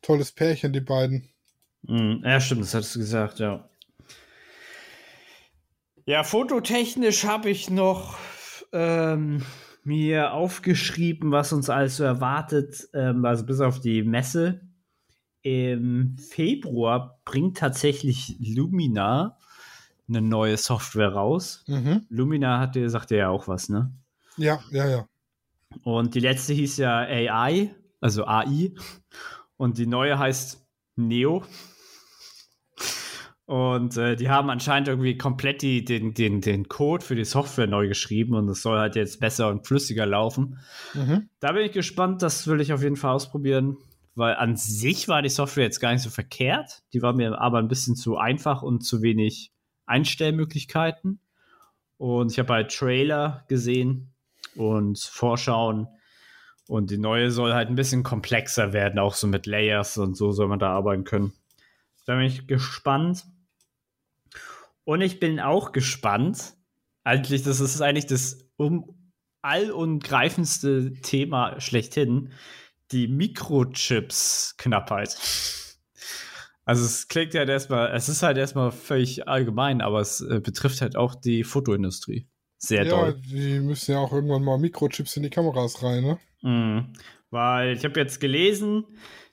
tolles 0.02 0.32
Pärchen, 0.32 0.74
die 0.74 0.82
beiden. 0.82 1.30
Mhm. 1.84 2.21
Ja, 2.24 2.39
stimmt, 2.41 2.62
das 2.62 2.74
hattest 2.74 2.95
du 2.95 3.00
gesagt, 3.00 3.39
ja. 3.39 3.69
Ja, 6.08 6.24
fototechnisch 6.24 7.26
habe 7.26 7.50
ich 7.50 7.69
noch 7.69 8.17
ähm, 8.71 9.43
mir 9.84 10.34
aufgeschrieben, 10.34 11.32
was 11.32 11.54
uns 11.54 11.69
alles 11.69 11.98
so 11.98 12.04
erwartet, 12.04 12.88
ähm, 12.93 13.24
also 13.26 13.45
bis 13.45 13.60
auf 13.60 13.80
die 13.80 14.04
Messe. 14.04 14.62
Im 15.41 16.17
Februar 16.17 17.19
bringt 17.26 17.58
tatsächlich 17.58 18.38
Lumina 18.39 19.38
eine 20.08 20.21
neue 20.21 20.58
Software 20.58 21.13
raus. 21.13 21.63
Mhm. 21.67 22.06
Lumina 22.10 22.60
hatte, 22.60 22.89
sagte 22.89 23.15
ja 23.15 23.30
auch 23.30 23.48
was, 23.48 23.69
ne? 23.69 23.91
Ja, 24.38 24.60
ja, 24.71 24.88
ja. 24.88 25.08
Und 25.84 26.16
die 26.16 26.20
letzte 26.20 26.54
hieß 26.54 26.78
ja 26.78 27.00
AI, 27.00 27.74
also 28.02 28.26
AI. 28.26 28.74
Und 29.58 29.78
die 29.78 29.88
neue 29.88 30.18
heißt 30.18 30.66
Neo. 30.96 31.44
Und 33.46 33.96
äh, 33.96 34.16
die 34.16 34.30
haben 34.30 34.50
anscheinend 34.50 34.88
irgendwie 34.88 35.18
komplett 35.18 35.62
die, 35.62 35.86
den, 35.86 36.16
den, 36.16 36.42
den 36.42 36.68
Code 36.68 37.06
für 37.06 37.14
die 37.14 37.26
Software 37.26 37.68
neu 37.68 37.88
geschrieben 37.88 38.34
und 38.34 38.50
es 38.50 38.64
soll 38.64 38.80
halt 38.80 38.96
jetzt 38.96 39.20
besser 39.20 39.50
und 39.50 39.68
flüssiger 39.68 40.08
laufen. 40.08 40.58
Mhm. 40.96 41.30
Da 41.40 41.52
bin 41.52 41.64
ich 41.64 41.72
gespannt, 41.72 42.24
das 42.24 42.48
will 42.48 42.60
ich 42.60 42.74
auf 42.74 42.82
jeden 42.82 42.96
Fall 42.96 43.14
ausprobieren, 43.14 43.78
weil 44.16 44.36
an 44.36 44.56
sich 44.56 45.08
war 45.08 45.22
die 45.22 45.30
Software 45.30 45.66
jetzt 45.66 45.80
gar 45.80 45.92
nicht 45.94 46.02
so 46.02 46.10
verkehrt. 46.10 46.82
Die 46.94 47.04
war 47.04 47.14
mir 47.14 47.40
aber 47.40 47.60
ein 47.60 47.68
bisschen 47.68 47.96
zu 47.96 48.18
einfach 48.18 48.64
und 48.64 48.82
zu 48.82 49.04
wenig 49.04 49.52
Einstellmöglichkeiten. 49.86 51.20
Und 51.98 52.32
ich 52.32 52.40
habe 52.40 52.52
halt 52.52 52.76
Trailer 52.76 53.46
gesehen 53.48 54.14
und 54.56 55.00
Vorschauen. 55.00 55.88
Und 56.68 56.89
die 56.89 56.98
neue 56.98 57.30
soll 57.32 57.54
halt 57.54 57.70
ein 57.70 57.76
bisschen 57.76 58.02
komplexer 58.04 58.74
werden, 58.74 59.00
auch 59.00 59.13
so 59.13 59.28
mit 59.28 59.46
Layers 59.46 59.98
und 59.98 60.18
so 60.18 60.32
soll 60.32 60.48
man 60.48 60.60
da 60.60 60.72
arbeiten 60.72 61.04
können. 61.04 61.34
Da 62.06 62.15
bin 62.15 62.26
ich 62.26 62.48
gespannt. 62.48 63.26
Und 64.84 65.02
ich 65.02 65.20
bin 65.20 65.39
auch 65.39 65.72
gespannt. 65.72 66.56
Eigentlich, 67.04 67.44
das 67.44 67.60
ist 67.60 67.82
eigentlich 67.82 68.08
das 68.08 68.39
um 68.58 69.12
allumgreifendste 69.41 70.94
Thema 71.02 71.60
schlechthin. 71.60 72.32
Die 72.91 73.08
Mikrochips-Knappheit. 73.08 75.18
Also 76.65 76.84
es 76.84 77.08
klingt 77.08 77.36
ja 77.36 77.44
erstmal, 77.44 77.96
es 77.96 78.10
ist 78.10 78.24
halt 78.24 78.38
erstmal 78.38 78.72
völlig 78.72 79.28
allgemein, 79.28 79.82
aber 79.82 80.00
es 80.00 80.22
äh, 80.22 80.39
betrifft 80.39 80.82
halt 80.82 80.96
auch 80.96 81.13
die 81.13 81.44
Fotoindustrie. 81.44 82.28
Sehr 82.58 82.86
Ja, 82.86 82.89
doll. 82.89 83.22
die 83.26 83.60
müssen 83.60 83.91
ja 83.91 84.00
auch 84.00 84.12
irgendwann 84.13 84.44
mal 84.44 84.58
Mikrochips 84.58 85.18
in 85.18 85.24
die 85.24 85.30
Kameras 85.30 85.84
rein, 85.84 86.04
ne? 86.04 86.20
Mhm. 86.41 86.94
Weil 87.32 87.76
ich 87.76 87.84
habe 87.84 88.00
jetzt 88.00 88.20
gelesen, 88.20 88.86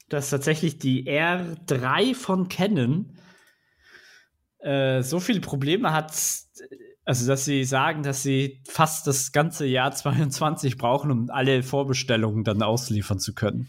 dass 0.08 0.30
tatsächlich 0.30 0.78
die 0.78 1.06
R3 1.08 2.14
von 2.14 2.48
Canon 2.48 3.16
äh, 4.58 5.02
so 5.02 5.20
viele 5.20 5.40
Probleme 5.40 5.92
hat, 5.92 6.12
also 7.04 7.26
dass 7.26 7.44
sie 7.44 7.64
sagen, 7.64 8.02
dass 8.02 8.22
sie 8.22 8.62
fast 8.68 9.06
das 9.06 9.32
ganze 9.32 9.66
Jahr 9.66 9.92
22 9.92 10.76
brauchen, 10.76 11.10
um 11.10 11.30
alle 11.30 11.62
Vorbestellungen 11.62 12.44
dann 12.44 12.62
ausliefern 12.62 13.18
zu 13.18 13.34
können. 13.34 13.68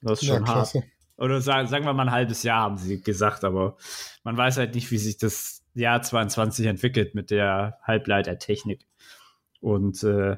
Das 0.00 0.22
ist 0.22 0.28
Ja, 0.28 0.34
schon 0.36 0.46
hart. 0.46 0.70
klasse. 0.70 0.84
Oder 1.16 1.40
sagen, 1.40 1.68
sagen 1.68 1.84
wir 1.84 1.92
mal 1.92 2.04
ein 2.08 2.10
halbes 2.12 2.42
Jahr, 2.42 2.62
haben 2.62 2.78
sie 2.78 3.00
gesagt, 3.00 3.44
aber 3.44 3.76
man 4.24 4.36
weiß 4.36 4.56
halt 4.56 4.74
nicht, 4.74 4.90
wie 4.90 4.98
sich 4.98 5.18
das 5.18 5.61
Jahr 5.74 6.02
22 6.02 6.66
entwickelt 6.66 7.14
mit 7.14 7.30
der 7.30 7.78
Halbleitertechnik. 7.82 8.86
Und 9.60 10.02
äh, 10.02 10.36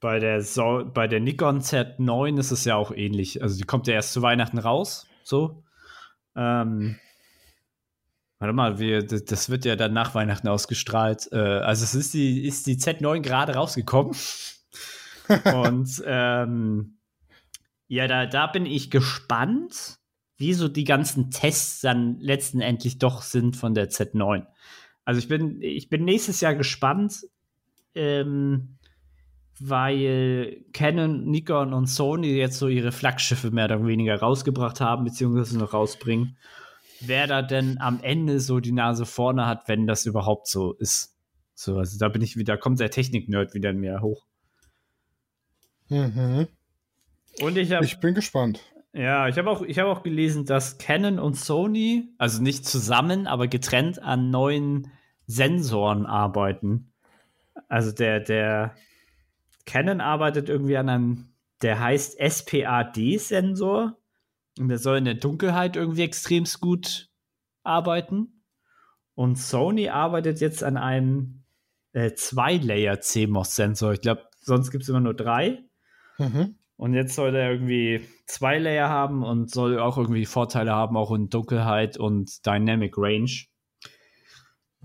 bei 0.00 0.18
der, 0.18 0.42
so 0.42 0.82
bei 0.92 1.06
der 1.06 1.20
Nikon 1.20 1.60
Z9 1.60 2.38
ist 2.38 2.50
es 2.50 2.64
ja 2.64 2.76
auch 2.76 2.90
ähnlich. 2.90 3.42
Also 3.42 3.56
die 3.56 3.64
kommt 3.64 3.86
ja 3.86 3.94
erst 3.94 4.12
zu 4.12 4.22
Weihnachten 4.22 4.58
raus, 4.58 5.06
so. 5.22 5.62
Ähm, 6.34 6.96
warte 8.38 8.54
mal, 8.54 8.78
wir, 8.78 9.06
das, 9.06 9.50
wird 9.50 9.64
ja 9.66 9.76
dann 9.76 9.92
nach 9.92 10.14
Weihnachten 10.14 10.48
ausgestrahlt. 10.48 11.28
Äh, 11.32 11.36
also 11.36 11.84
es 11.84 11.94
ist 11.94 12.14
die, 12.14 12.46
ist 12.46 12.66
die 12.66 12.76
Z9 12.76 13.20
gerade 13.20 13.54
rausgekommen. 13.54 14.16
Und 15.54 16.02
ähm, 16.06 16.96
ja, 17.86 18.08
da, 18.08 18.26
da 18.26 18.46
bin 18.46 18.66
ich 18.66 18.90
gespannt, 18.90 19.99
wie 20.40 20.54
so 20.54 20.68
die 20.68 20.84
ganzen 20.84 21.30
Tests 21.30 21.82
dann 21.82 22.18
letztendlich 22.18 22.98
doch 22.98 23.20
sind 23.20 23.56
von 23.56 23.74
der 23.74 23.90
Z9. 23.90 24.46
Also 25.04 25.18
ich 25.18 25.28
bin, 25.28 25.60
ich 25.60 25.90
bin 25.90 26.04
nächstes 26.04 26.40
Jahr 26.40 26.54
gespannt, 26.54 27.26
ähm, 27.94 28.78
weil 29.58 30.64
Canon, 30.72 31.26
Nikon 31.26 31.74
und 31.74 31.86
Sony 31.86 32.38
jetzt 32.38 32.58
so 32.58 32.68
ihre 32.68 32.90
Flaggschiffe 32.90 33.50
mehr 33.50 33.66
oder 33.66 33.86
weniger 33.86 34.18
rausgebracht 34.18 34.80
haben, 34.80 35.04
beziehungsweise 35.04 35.58
noch 35.58 35.74
rausbringen. 35.74 36.38
Wer 37.00 37.26
da 37.26 37.42
denn 37.42 37.78
am 37.78 38.00
Ende 38.02 38.40
so 38.40 38.60
die 38.60 38.72
Nase 38.72 39.04
vorne 39.04 39.46
hat, 39.46 39.68
wenn 39.68 39.86
das 39.86 40.06
überhaupt 40.06 40.48
so 40.48 40.72
ist. 40.72 41.18
So, 41.54 41.76
also 41.76 41.98
da 41.98 42.08
bin 42.08 42.22
ich 42.22 42.38
wieder, 42.38 42.56
kommt 42.56 42.80
der 42.80 42.90
Technik-Nerd 42.90 43.52
wieder 43.52 43.70
in 43.70 43.80
mir 43.80 44.00
hoch. 44.00 44.24
Mhm. 45.90 46.48
Und 47.42 47.58
ich 47.58 47.72
habe 47.72 47.84
Ich 47.84 48.00
bin 48.00 48.14
gespannt. 48.14 48.60
Ja, 48.92 49.28
ich 49.28 49.38
habe 49.38 49.48
auch, 49.48 49.62
hab 49.64 49.86
auch 49.86 50.02
gelesen, 50.02 50.46
dass 50.46 50.78
Canon 50.78 51.18
und 51.18 51.34
Sony, 51.34 52.12
also 52.18 52.42
nicht 52.42 52.66
zusammen, 52.66 53.26
aber 53.26 53.46
getrennt 53.46 54.02
an 54.02 54.30
neuen 54.30 54.90
Sensoren 55.26 56.06
arbeiten. 56.06 56.92
Also 57.68 57.92
der, 57.92 58.18
der 58.18 58.74
Canon 59.64 60.00
arbeitet 60.00 60.48
irgendwie 60.48 60.76
an 60.76 60.88
einem, 60.88 61.28
der 61.62 61.78
heißt 61.78 62.18
SPAD-Sensor. 62.18 63.96
Und 64.58 64.68
der 64.68 64.78
soll 64.78 64.98
in 64.98 65.04
der 65.04 65.14
Dunkelheit 65.14 65.76
irgendwie 65.76 66.02
extremst 66.02 66.60
gut 66.60 67.08
arbeiten. 67.62 68.42
Und 69.14 69.36
Sony 69.36 69.88
arbeitet 69.88 70.40
jetzt 70.40 70.64
an 70.64 70.76
einem 70.76 71.44
äh, 71.92 72.12
Zwei-Layer-CMOS-Sensor. 72.14 73.92
Ich 73.92 74.00
glaube, 74.00 74.24
sonst 74.40 74.72
gibt 74.72 74.82
es 74.82 74.88
immer 74.88 75.00
nur 75.00 75.14
drei. 75.14 75.62
Mhm. 76.18 76.56
Und 76.80 76.94
jetzt 76.94 77.14
soll 77.14 77.32
der 77.32 77.50
irgendwie 77.50 78.08
zwei 78.24 78.56
Layer 78.56 78.88
haben 78.88 79.22
und 79.22 79.50
soll 79.50 79.78
auch 79.78 79.98
irgendwie 79.98 80.24
Vorteile 80.24 80.72
haben, 80.72 80.96
auch 80.96 81.12
in 81.12 81.28
Dunkelheit 81.28 81.98
und 81.98 82.46
Dynamic 82.46 82.94
Range. 82.96 83.30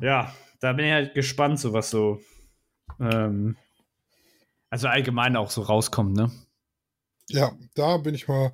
Ja, 0.02 0.36
da 0.60 0.74
bin 0.74 0.88
ich 0.88 0.92
halt 0.92 1.14
gespannt, 1.14 1.58
so 1.58 1.72
was 1.72 1.90
so, 1.90 2.20
ähm, 3.00 3.56
also 4.70 4.90
allgemein 4.90 5.38
auch 5.38 5.50
so 5.50 5.62
rauskommt, 5.62 6.18
ne? 6.18 6.32
Ja, 7.30 7.54
da 7.76 7.96
bin 7.96 8.14
ich 8.14 8.28
mal. 8.28 8.52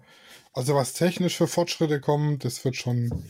Also, 0.54 0.76
was 0.76 0.94
technisch 0.94 1.36
für 1.36 1.48
Fortschritte 1.48 2.00
kommen, 2.00 2.38
das 2.38 2.64
wird 2.64 2.76
schon 2.76 3.26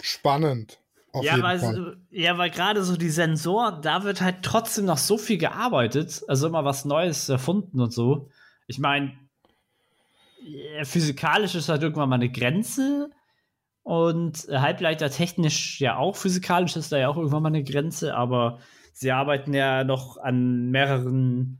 spannend. 0.00 0.78
Auf 1.12 1.24
ja, 1.24 1.32
jeden 1.32 1.42
weil, 1.42 1.58
Fall. 1.58 1.96
ja, 2.10 2.38
weil 2.38 2.50
gerade 2.50 2.84
so 2.84 2.96
die 2.96 3.10
Sensoren, 3.10 3.82
da 3.82 4.04
wird 4.04 4.20
halt 4.20 4.44
trotzdem 4.44 4.84
noch 4.84 4.98
so 4.98 5.18
viel 5.18 5.38
gearbeitet, 5.38 6.22
also 6.28 6.46
immer 6.46 6.64
was 6.64 6.84
Neues 6.84 7.28
erfunden 7.28 7.80
und 7.80 7.92
so. 7.92 8.30
Ich 8.68 8.78
meine, 8.78 9.18
physikalisch 10.84 11.54
ist 11.54 11.68
halt 11.68 11.82
irgendwann 11.82 12.08
mal 12.08 12.16
eine 12.16 12.30
Grenze 12.30 13.10
und 13.82 14.48
äh, 14.48 14.58
halbleitertechnisch 14.58 15.80
ja 15.80 15.96
auch 15.96 16.16
physikalisch 16.16 16.76
ist 16.76 16.92
da 16.92 16.98
ja 16.98 17.08
auch 17.08 17.16
irgendwann 17.16 17.42
mal 17.42 17.48
eine 17.48 17.64
Grenze, 17.64 18.14
aber 18.14 18.58
sie 18.92 19.10
arbeiten 19.12 19.54
ja 19.54 19.84
noch 19.84 20.16
an 20.18 20.70
mehreren 20.70 21.58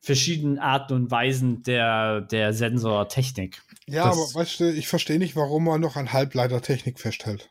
verschiedenen 0.00 0.58
Arten 0.58 0.94
und 0.94 1.10
Weisen 1.10 1.62
der, 1.64 2.20
der 2.20 2.52
Sensortechnik. 2.52 3.62
Ja, 3.86 4.04
Das- 4.04 4.34
aber 4.34 4.40
weißt 4.40 4.60
du, 4.60 4.72
ich 4.72 4.88
verstehe 4.88 5.18
nicht, 5.18 5.36
warum 5.36 5.64
man 5.64 5.80
noch 5.80 5.96
an 5.96 6.12
Halbleitertechnik 6.12 7.00
festhält. 7.00 7.50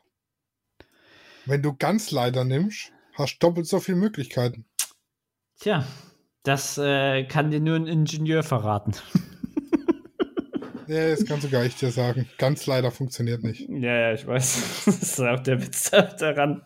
Wenn 1.46 1.62
du 1.62 1.76
Ganzleiter 1.76 2.44
nimmst, 2.44 2.92
hast 3.14 3.36
du 3.36 3.48
doppelt 3.48 3.68
so 3.68 3.80
viele 3.80 3.98
Möglichkeiten. 3.98 4.66
Tja, 5.60 5.86
das 6.44 6.78
äh, 6.78 7.24
kann 7.26 7.52
dir 7.52 7.60
nur 7.60 7.76
ein 7.76 7.88
Ingenieur 7.88 8.42
verraten. 8.44 8.94
Ja, 10.88 11.10
das 11.10 11.26
kann 11.26 11.42
sogar 11.42 11.66
ich 11.66 11.76
dir 11.76 11.92
sagen. 11.92 12.28
Ganzleiter 12.38 12.92
funktioniert 12.92 13.44
nicht. 13.44 13.68
Ja, 13.70 13.94
ja, 13.96 14.14
ich 14.14 14.26
weiß. 14.26 14.84
Das 14.86 15.02
ist 15.02 15.20
auch 15.20 15.40
der 15.40 15.62
Witz 15.62 15.90
daran. 15.92 16.66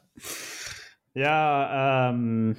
Ja, 1.13 2.09
ähm. 2.09 2.57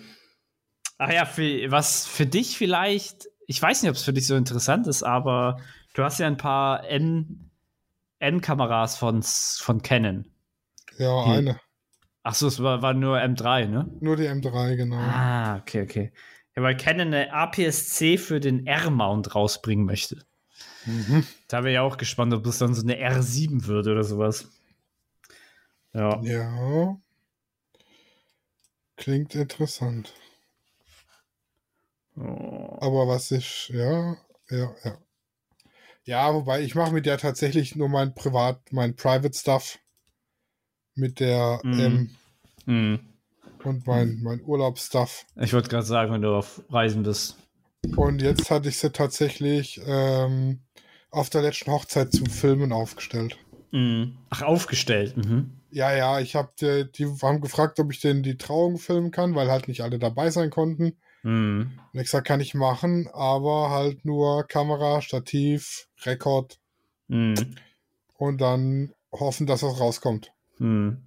Ach 0.98 1.10
ja, 1.12 1.24
für, 1.24 1.70
was 1.70 2.06
für 2.06 2.26
dich 2.26 2.58
vielleicht, 2.58 3.28
ich 3.46 3.60
weiß 3.60 3.82
nicht, 3.82 3.90
ob 3.90 3.96
es 3.96 4.02
für 4.04 4.12
dich 4.12 4.26
so 4.26 4.36
interessant 4.36 4.86
ist, 4.86 5.02
aber 5.02 5.56
du 5.94 6.04
hast 6.04 6.18
ja 6.18 6.26
ein 6.26 6.36
paar 6.36 6.86
N- 6.86 7.50
N-Kameras 8.18 8.98
von, 8.98 9.22
von 9.22 9.80
Canon. 9.82 10.26
Ja, 10.98 11.24
Hm. 11.24 11.32
eine. 11.32 11.60
Ach 12.22 12.34
so, 12.34 12.48
es 12.48 12.62
war, 12.62 12.82
war 12.82 12.92
nur 12.92 13.18
M3, 13.18 13.66
ne? 13.66 13.88
Nur 14.00 14.16
die 14.16 14.26
M3, 14.26 14.76
genau. 14.76 14.96
Ah, 14.98 15.56
okay, 15.56 15.82
okay. 15.82 16.12
Ja, 16.54 16.62
weil 16.62 16.76
Canon 16.76 17.14
eine 17.14 17.32
APS-C 17.32 18.18
für 18.18 18.40
den 18.40 18.66
R-Mount 18.66 19.34
rausbringen 19.34 19.86
möchte. 19.86 20.26
Mhm. 20.86 21.26
Da 21.48 21.62
wäre 21.62 21.72
ich 21.72 21.78
auch 21.78 21.96
gespannt, 21.96 22.32
ob 22.32 22.44
das 22.44 22.58
dann 22.58 22.74
so 22.74 22.82
eine 22.82 22.96
R7 22.96 23.66
wird 23.66 23.86
oder 23.86 24.04
sowas. 24.04 24.48
Ja. 25.92 26.20
Ja. 26.22 26.96
Klingt 28.96 29.34
interessant. 29.34 30.14
Oh. 32.16 32.76
Aber 32.80 33.08
was 33.08 33.30
ich, 33.30 33.68
ja, 33.74 34.16
ja, 34.50 34.74
ja. 34.84 34.98
Ja, 36.04 36.34
wobei 36.34 36.62
ich 36.62 36.74
mache 36.74 36.92
mit 36.92 37.06
der 37.06 37.18
tatsächlich 37.18 37.76
nur 37.76 37.88
mein 37.88 38.14
Privat, 38.14 38.72
mein 38.72 38.96
Private 38.96 39.36
Stuff 39.36 39.78
mit 40.94 41.20
der 41.20 41.60
Mhm. 41.62 41.80
M 41.80 42.10
Hm. 42.66 43.00
und 43.64 43.86
mein, 43.86 44.20
mein 44.22 44.42
Urlaubsstuff. 44.44 45.24
Ich 45.36 45.52
wollte 45.52 45.68
gerade 45.68 45.86
sagen, 45.86 46.12
wenn 46.12 46.22
du 46.22 46.34
auf 46.34 46.62
Reisen 46.70 47.02
bist. 47.02 47.36
Und 47.96 48.20
jetzt 48.22 48.50
hatte 48.50 48.68
ich 48.68 48.78
sie 48.78 48.90
tatsächlich 48.90 49.80
ähm, 49.86 50.60
auf 51.10 51.30
der 51.30 51.42
letzten 51.42 51.70
Hochzeit 51.70 52.12
zum 52.12 52.26
Filmen 52.26 52.72
aufgestellt. 52.72 53.36
Mhm. 53.72 54.16
Ach, 54.30 54.42
aufgestellt. 54.42 55.16
Mhm. 55.16 55.52
Ja, 55.70 55.94
ja, 55.94 56.18
ich 56.20 56.34
habe 56.34 56.50
die, 56.60 56.90
die 56.92 57.06
haben 57.22 57.40
gefragt, 57.40 57.78
ob 57.78 57.92
ich 57.92 58.00
denn 58.00 58.22
die 58.22 58.36
Trauung 58.36 58.78
filmen 58.78 59.10
kann, 59.12 59.34
weil 59.34 59.50
halt 59.50 59.68
nicht 59.68 59.82
alle 59.82 59.98
dabei 59.98 60.30
sein 60.30 60.50
konnten. 60.50 60.96
Mhm. 61.22 61.78
Und 61.92 62.00
ich 62.00 62.06
gesagt, 62.06 62.26
kann 62.26 62.40
ich 62.40 62.54
machen, 62.54 63.08
aber 63.12 63.70
halt 63.70 64.04
nur 64.04 64.44
Kamera, 64.46 65.00
Stativ, 65.02 65.88
Rekord 66.02 66.58
Mhm. 67.08 67.56
und 68.14 68.40
dann 68.40 68.92
hoffen, 69.12 69.46
dass 69.46 69.62
was 69.62 69.78
rauskommt. 69.80 70.32
Mhm. 70.58 70.98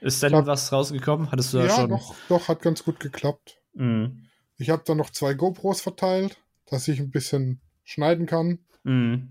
Ist 0.00 0.22
denn 0.22 0.30
Glaub- 0.30 0.46
was 0.46 0.72
rausgekommen? 0.72 1.30
Hattest 1.32 1.52
du 1.54 1.58
da 1.58 1.66
Ja, 1.66 1.74
schon? 1.76 1.90
doch, 1.90 2.14
doch, 2.28 2.48
hat 2.48 2.62
ganz 2.62 2.84
gut 2.84 3.00
geklappt. 3.00 3.58
Mhm. 3.74 4.26
Ich 4.58 4.70
habe 4.70 4.82
dann 4.86 4.96
noch 4.98 5.10
zwei 5.10 5.34
GoPros 5.34 5.80
verteilt, 5.80 6.38
dass 6.66 6.86
ich 6.88 7.00
ein 7.00 7.10
bisschen 7.10 7.60
schneiden 7.84 8.26
kann. 8.26 8.58
Mhm. 8.84 9.30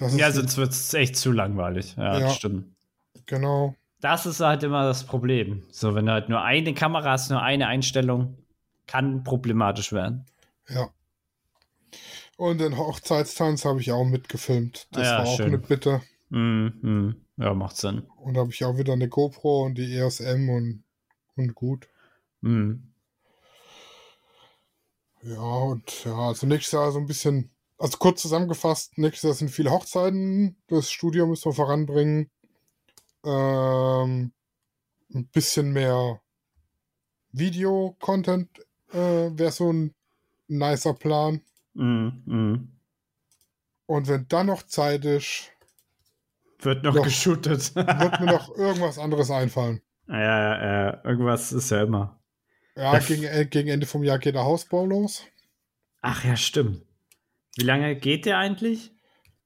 Ja, 0.00 0.30
sonst 0.32 0.56
wird 0.56 0.70
es 0.70 0.94
echt 0.94 1.16
zu 1.16 1.32
langweilig. 1.32 1.96
Ja, 1.96 2.18
Ja. 2.20 2.30
stimmt. 2.30 2.74
genau. 3.26 3.74
Das 4.00 4.26
ist 4.26 4.40
halt 4.40 4.62
immer 4.62 4.84
das 4.84 5.04
Problem. 5.04 5.64
So, 5.70 5.94
wenn 5.94 6.06
du 6.06 6.12
halt 6.12 6.28
nur 6.28 6.40
eine 6.42 6.72
Kamera 6.72 7.10
hast, 7.12 7.30
nur 7.30 7.42
eine 7.42 7.66
Einstellung, 7.66 8.36
kann 8.86 9.24
problematisch 9.24 9.92
werden. 9.92 10.24
Ja. 10.68 10.88
Und 12.36 12.58
den 12.60 12.76
Hochzeitstanz 12.78 13.64
habe 13.64 13.80
ich 13.80 13.90
auch 13.90 14.04
mitgefilmt. 14.04 14.86
Das 14.92 15.06
Ja, 15.08 15.18
war 15.18 15.26
auch 15.26 15.36
schön. 15.36 15.46
eine 15.46 15.58
Bitte. 15.58 16.00
Mhm. 16.28 16.78
Mhm. 16.82 17.16
Ja, 17.36 17.54
macht 17.54 17.76
Sinn. 17.76 18.02
Und 18.16 18.36
habe 18.36 18.50
ich 18.52 18.64
auch 18.64 18.76
wieder 18.76 18.92
eine 18.92 19.08
GoPro 19.08 19.64
und 19.64 19.76
die 19.76 19.96
ESM 19.96 20.48
und, 20.48 20.84
und 21.36 21.54
gut. 21.56 21.88
Mhm. 22.40 22.92
Ja, 25.22 25.40
und 25.40 26.04
ja, 26.04 26.14
also 26.14 26.46
nächstes 26.46 26.72
Jahr 26.72 26.92
so 26.92 26.98
ein 27.00 27.06
bisschen, 27.06 27.50
also 27.78 27.96
kurz 27.98 28.22
zusammengefasst, 28.22 28.98
nächstes 28.98 29.22
Jahr 29.28 29.34
sind 29.34 29.50
viele 29.50 29.70
Hochzeiten, 29.70 30.56
das 30.68 30.90
Studio 30.90 31.26
müssen 31.26 31.46
wir 31.46 31.54
voranbringen. 31.54 32.30
Ähm, 33.24 34.32
ein 35.14 35.26
bisschen 35.28 35.72
mehr 35.72 36.20
Video-Content 37.32 38.48
äh, 38.92 38.96
wäre 38.96 39.52
so 39.52 39.72
ein 39.72 39.94
nicer 40.48 40.94
Plan. 40.94 41.40
Mhm. 41.74 42.22
Mhm. 42.26 42.72
Und 43.86 44.08
wenn 44.08 44.26
dann 44.28 44.46
noch 44.46 44.62
Zeit 44.64 45.04
ist, 45.04 45.50
Wird 46.60 46.82
noch 46.84 46.94
Doch. 46.94 47.04
geshootet. 47.04 47.74
wird 47.76 48.20
mir 48.20 48.26
noch 48.32 48.54
irgendwas 48.56 48.98
anderes 48.98 49.30
einfallen. 49.30 49.80
ja, 50.08 50.18
ja, 50.18 50.64
ja, 50.86 51.04
irgendwas 51.04 51.52
ist 51.52 51.70
ja 51.70 51.82
immer. 51.82 52.18
Ja, 52.76 52.94
Ja. 52.94 52.98
gegen, 53.00 53.24
äh, 53.24 53.46
gegen 53.46 53.68
Ende 53.68 53.86
vom 53.86 54.02
Jahr 54.04 54.18
geht 54.18 54.34
der 54.34 54.44
Hausbau 54.44 54.84
los. 54.86 55.22
Ach 56.00 56.24
ja, 56.24 56.36
stimmt. 56.36 56.82
Wie 57.58 57.64
lange 57.64 57.96
geht 57.96 58.24
der 58.24 58.38
eigentlich? 58.38 58.92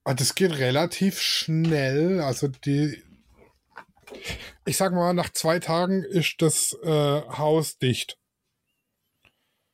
Ah, 0.04 0.12
Das 0.12 0.34
geht 0.34 0.52
relativ 0.58 1.18
schnell. 1.18 2.20
Also 2.20 2.48
die, 2.48 3.02
ich 4.66 4.76
sag 4.76 4.92
mal, 4.92 5.14
nach 5.14 5.30
zwei 5.30 5.58
Tagen 5.60 6.04
ist 6.04 6.42
das 6.42 6.76
äh, 6.82 6.88
Haus 7.22 7.78
dicht. 7.78 8.18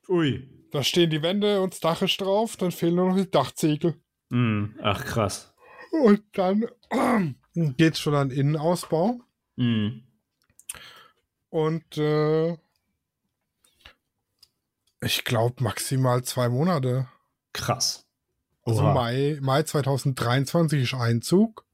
Ui. 0.07 0.49
Da 0.71 0.83
stehen 0.83 1.09
die 1.09 1.21
Wände 1.21 1.61
und 1.61 1.73
das 1.73 1.81
Dach 1.81 2.01
ist 2.01 2.21
drauf, 2.21 2.55
dann 2.55 2.71
fehlen 2.71 2.95
nur 2.95 3.09
noch 3.09 3.17
die 3.17 3.29
Dachziegel. 3.29 3.99
Mhm. 4.29 4.79
Ach, 4.81 5.03
krass. 5.03 5.53
Und 5.91 6.23
dann 6.37 6.65
geht's 7.53 7.99
schon 7.99 8.15
an 8.15 8.31
Innenausbau. 8.31 9.19
Mhm. 9.57 10.03
Und 11.49 11.97
äh, 11.97 12.53
ich 15.01 15.25
glaube 15.25 15.61
maximal 15.61 16.23
zwei 16.23 16.47
Monate. 16.47 17.09
Krass. 17.51 18.05
Also 18.69 18.83
Oha. 18.83 18.93
Mai, 18.93 19.37
Mai 19.41 19.63
2023 19.63 20.83
ist 20.83 20.93
Einzug. 20.93 21.65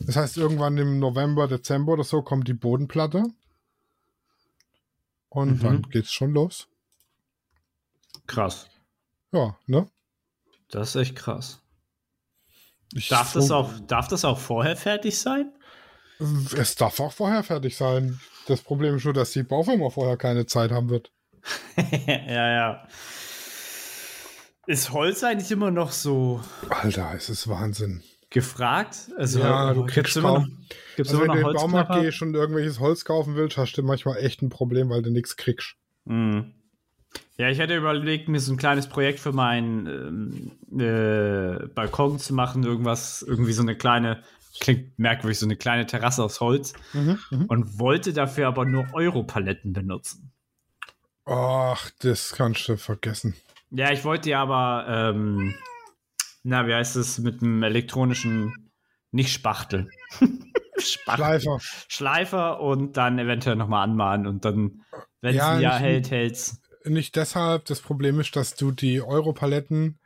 Das 0.00 0.16
heißt, 0.16 0.36
irgendwann 0.36 0.76
im 0.76 0.98
November, 0.98 1.48
Dezember 1.48 1.92
oder 1.94 2.04
so 2.04 2.22
kommt 2.22 2.48
die 2.48 2.54
Bodenplatte. 2.54 3.24
Und 5.28 5.54
Mhm. 5.54 5.60
dann 5.62 5.82
geht's 5.82 6.12
schon 6.12 6.32
los. 6.32 6.68
Krass. 8.26 8.68
Ja, 9.32 9.56
ne? 9.66 9.88
Das 10.70 10.90
ist 10.90 10.96
echt 10.96 11.16
krass. 11.16 11.60
Ich 12.94 13.08
Darf 13.08 13.32
das, 13.32 13.50
auch, 13.50 13.70
darf 13.86 14.08
das 14.08 14.24
auch 14.24 14.38
vorher 14.38 14.76
fertig 14.76 15.18
sein? 15.18 15.52
Es 16.56 16.76
darf 16.76 16.98
auch 17.00 17.12
vorher 17.12 17.42
fertig 17.42 17.76
sein. 17.76 18.20
Das 18.46 18.62
Problem 18.62 18.96
ist 18.96 19.04
nur, 19.04 19.12
dass 19.12 19.32
die 19.32 19.42
Baufirma 19.42 19.90
vorher 19.90 20.16
keine 20.16 20.46
Zeit 20.46 20.70
haben 20.70 20.88
wird. 20.88 21.12
ja, 22.06 22.48
ja. 22.52 22.88
Ist 24.66 24.92
Holz 24.92 25.22
eigentlich 25.22 25.50
immer 25.50 25.70
noch 25.70 25.92
so 25.92 26.40
Alter, 26.68 27.12
es 27.16 27.28
ist 27.30 27.48
Wahnsinn. 27.48 28.02
gefragt? 28.30 29.10
Also, 29.16 29.38
Ja, 29.40 29.72
du 29.72 29.86
kriegst 29.86 30.16
immer 30.16 30.32
noch, 30.32 30.44
kaum- 30.46 30.66
gibt's 30.96 31.10
Also 31.12 31.22
wenn 31.22 31.28
du 31.32 31.38
in 31.38 31.44
den 31.46 31.52
Baumarkt 31.54 31.92
gehst 32.02 32.22
und 32.22 32.34
irgendwelches 32.34 32.80
Holz 32.80 33.04
kaufen 33.04 33.36
willst, 33.36 33.56
hast 33.56 33.74
du 33.74 33.82
manchmal 33.82 34.18
echt 34.18 34.42
ein 34.42 34.48
Problem, 34.48 34.90
weil 34.90 35.02
du 35.02 35.10
nichts 35.10 35.36
kriegst. 35.36 35.76
Mhm. 36.04 36.52
Ja, 37.38 37.48
ich 37.50 37.58
hätte 37.58 37.76
überlegt, 37.76 38.28
mir 38.28 38.40
so 38.40 38.52
ein 38.52 38.56
kleines 38.56 38.88
Projekt 38.88 39.20
für 39.20 39.32
meinen 39.32 39.86
ähm, 40.72 40.80
äh, 40.80 41.66
Balkon 41.68 42.18
zu 42.18 42.34
machen. 42.34 42.64
Irgendwas, 42.64 43.22
irgendwie 43.22 43.52
so 43.52 43.62
eine 43.62 43.76
kleine, 43.76 44.22
klingt 44.58 44.98
merkwürdig, 44.98 45.38
so 45.38 45.46
eine 45.46 45.56
kleine 45.56 45.86
Terrasse 45.86 46.24
aus 46.24 46.40
Holz. 46.40 46.72
Und 47.48 47.78
wollte 47.78 48.12
dafür 48.12 48.48
aber 48.48 48.64
nur 48.64 48.86
Europaletten 48.94 49.72
benutzen. 49.72 50.32
Ach, 51.26 51.90
das 52.00 52.32
kannst 52.32 52.68
du 52.68 52.76
vergessen. 52.76 53.34
Ja, 53.70 53.92
ich 53.92 54.04
wollte 54.04 54.30
ja 54.30 54.42
aber, 54.42 54.86
ähm, 54.88 55.54
na, 56.42 56.66
wie 56.66 56.74
heißt 56.74 56.96
es, 56.96 57.18
mit 57.18 57.42
einem 57.42 57.62
elektronischen, 57.62 58.70
nicht 59.10 59.32
Spachtel. 59.32 59.88
Spachtel. 60.78 61.40
Schleifer. 61.40 61.58
Schleifer 61.88 62.60
und 62.60 62.96
dann 62.96 63.18
eventuell 63.18 63.56
nochmal 63.56 63.84
anmahnen 63.84 64.26
und 64.26 64.44
dann, 64.44 64.82
wenn 65.20 65.34
es 65.34 65.36
Ja, 65.36 65.50
ein 65.52 65.60
Jahr 65.60 65.78
hält, 65.78 66.10
hält's. 66.10 66.60
Nicht 66.84 67.16
deshalb. 67.16 67.64
Das 67.64 67.80
Problem 67.80 68.20
ist, 68.20 68.36
dass 68.36 68.54
du 68.54 68.70
die 68.70 69.02
Europaletten 69.02 69.98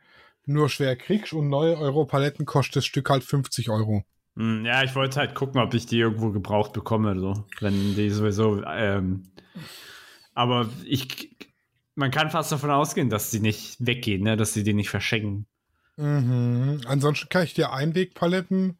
nur 0.45 0.69
schwer 0.69 0.95
kriegst 0.95 1.33
und 1.33 1.49
neue 1.49 1.77
Europaletten 1.77 2.45
kostet 2.45 2.77
das 2.77 2.85
Stück 2.85 3.09
halt 3.09 3.23
50 3.23 3.69
Euro. 3.69 4.03
Hm, 4.35 4.65
ja, 4.65 4.83
ich 4.83 4.95
wollte 4.95 5.19
halt 5.19 5.35
gucken, 5.35 5.61
ob 5.61 5.73
ich 5.73 5.85
die 5.85 5.99
irgendwo 5.99 6.31
gebraucht 6.31 6.73
bekomme, 6.73 7.19
so. 7.19 7.45
Wenn 7.59 7.95
die 7.95 8.09
sowieso, 8.09 8.63
ähm, 8.63 9.23
aber 10.33 10.69
ich, 10.85 11.35
man 12.01 12.11
kann 12.11 12.31
fast 12.31 12.51
davon 12.51 12.71
ausgehen, 12.71 13.09
dass 13.09 13.31
die 13.31 13.39
nicht 13.39 13.77
weggehen, 13.79 14.23
ne? 14.23 14.35
dass 14.35 14.53
sie 14.53 14.63
die 14.63 14.73
nicht 14.73 14.89
verschenken. 14.89 15.45
Mhm. 15.97 16.81
Ansonsten 16.87 17.29
kann 17.29 17.43
ich 17.43 17.53
dir 17.53 17.71
Einwegpaletten 17.71 18.77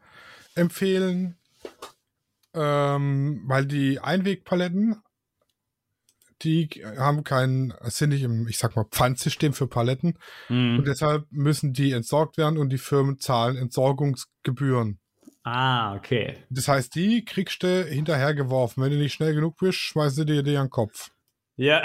empfehlen, 0.55 1.37
ähm, 2.53 3.43
weil 3.45 3.65
die 3.65 3.99
Einwegpaletten, 3.99 4.97
die 6.41 6.67
haben 6.97 7.23
kein, 7.23 7.73
sind 7.83 8.09
nicht 8.09 8.23
im, 8.23 8.47
ich 8.47 8.57
sag 8.57 8.75
mal, 8.75 8.85
Pfandsystem 8.89 9.53
für 9.53 9.67
Paletten 9.67 10.17
Mhm. 10.49 10.79
und 10.79 10.87
deshalb 10.87 11.25
müssen 11.29 11.73
die 11.73 11.91
entsorgt 11.91 12.37
werden 12.37 12.57
und 12.57 12.69
die 12.69 12.79
Firmen 12.79 13.19
zahlen 13.19 13.55
Entsorgungsgebühren. 13.55 14.99
Ah, 15.43 15.95
okay. 15.95 16.37
Das 16.49 16.67
heißt, 16.67 16.93
die 16.95 17.23
kriegst 17.23 17.61
du 17.63 17.83
hinterhergeworfen. 17.83 18.83
Wenn 18.83 18.91
du 18.91 18.97
nicht 18.97 19.13
schnell 19.13 19.33
genug 19.35 19.57
bist, 19.57 19.77
schmeißen 19.77 20.15
sie 20.17 20.25
dir 20.25 20.43
die 20.43 20.57
an 20.57 20.65
den 20.65 20.71
Kopf. 20.71 21.11
Ja. 21.55 21.83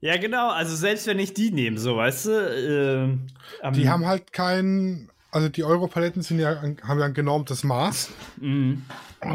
Ja, 0.00 0.16
genau. 0.16 0.50
Also 0.50 0.76
selbst 0.76 1.06
wenn 1.06 1.18
ich 1.18 1.34
die 1.34 1.50
nehme, 1.50 1.78
so, 1.78 1.96
weißt 1.96 2.26
du. 2.26 3.18
am- 3.62 3.72
Die 3.74 3.88
haben 3.88 4.06
halt 4.06 4.32
kein, 4.32 5.10
also 5.30 5.48
die 5.48 5.64
Europaletten 5.64 6.22
sind 6.22 6.38
ja, 6.38 6.60
ein- 6.60 6.80
haben 6.82 6.98
ja 7.00 7.06
ein 7.06 7.14
genormtes 7.14 7.64
Maß 7.64 8.10
Mhm. 8.36 8.84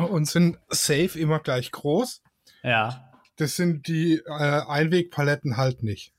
und 0.09 0.25
sind 0.27 0.57
safe 0.69 1.17
immer 1.19 1.39
gleich 1.39 1.71
groß. 1.71 2.21
Ja. 2.63 3.09
Das 3.37 3.55
sind 3.55 3.87
die 3.87 4.21
äh, 4.25 4.61
Einwegpaletten 4.67 5.57
halt 5.57 5.83
nicht. 5.83 6.13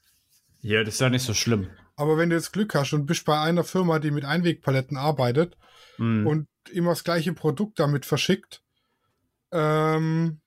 Ja, 0.61 0.83
das 0.83 0.95
ist 0.95 1.01
doch 1.01 1.11
nicht 1.11 1.25
so 1.25 1.33
schlimm. 1.35 1.69
Aber 1.97 2.19
wenn 2.19 2.29
du 2.31 2.37
jetzt 2.37 2.53
Glück 2.53 2.75
hast 2.75 2.93
und 2.93 3.07
bist 3.07 3.25
bei 3.25 3.39
einer 3.41 3.63
Firma, 3.65 3.99
die 4.01 4.11
mit 4.11 4.25
Einwegpaletten 4.25 4.97
arbeitet 4.97 5.57
Mhm. 5.99 6.27
und 6.27 6.49
immer 6.73 6.91
das 6.91 7.05
gleiche 7.05 7.33
Produkt 7.33 7.79
damit 7.79 8.05
verschickt, 8.05 8.63
ähm, 9.53 10.41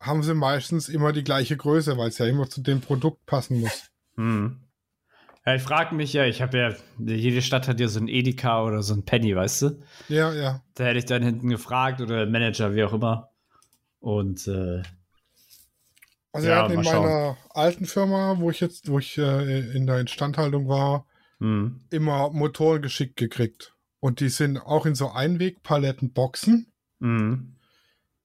haben 0.00 0.22
sie 0.22 0.34
meistens 0.34 0.88
immer 0.88 1.12
die 1.12 1.24
gleiche 1.24 1.56
Größe, 1.56 1.96
weil 1.98 2.08
es 2.08 2.18
ja 2.18 2.26
immer 2.26 2.48
zu 2.48 2.60
dem 2.62 2.80
Produkt 2.80 3.26
passen 3.26 3.60
muss. 3.60 3.90
Mhm. 4.16 4.60
Ja, 5.44 5.54
ich 5.54 5.62
frage 5.62 5.94
mich 5.94 6.12
ja, 6.12 6.24
ich 6.26 6.42
habe 6.42 6.58
ja, 6.58 6.74
jede 6.98 7.40
Stadt 7.42 7.68
hat 7.68 7.80
ja 7.80 7.88
so 7.88 8.00
ein 8.00 8.08
Edeka 8.08 8.62
oder 8.64 8.82
so 8.82 8.94
ein 8.94 9.04
Penny, 9.04 9.34
weißt 9.34 9.62
du? 9.62 9.82
Ja, 10.08 10.32
ja. 10.34 10.62
Da 10.74 10.84
hätte 10.84 10.98
ich 10.98 11.06
dann 11.06 11.22
hinten 11.22 11.48
gefragt 11.48 12.00
oder 12.00 12.18
der 12.18 12.26
Manager, 12.26 12.74
wie 12.74 12.84
auch 12.84 12.92
immer. 12.92 13.30
Und 14.00 14.46
äh, 14.46 14.82
Also 16.32 16.48
Ja, 16.48 16.54
wir 16.54 16.56
hatten 16.56 16.72
in 16.72 16.76
mal 16.76 16.84
schauen. 16.84 17.02
meiner 17.02 17.36
alten 17.50 17.86
Firma, 17.86 18.36
wo 18.38 18.50
ich 18.50 18.60
jetzt, 18.60 18.90
wo 18.90 18.98
ich 18.98 19.16
äh, 19.18 19.70
in 19.74 19.86
der 19.86 20.00
Instandhaltung 20.00 20.68
war, 20.68 21.06
hm. 21.38 21.80
immer 21.90 22.30
Motoren 22.30 22.82
geschickt 22.82 23.16
gekriegt. 23.16 23.74
Und 24.00 24.20
die 24.20 24.28
sind 24.28 24.58
auch 24.58 24.86
in 24.86 24.94
so 24.94 25.10
Einwegpalettenboxen 25.10 26.72
Mhm. 27.00 27.54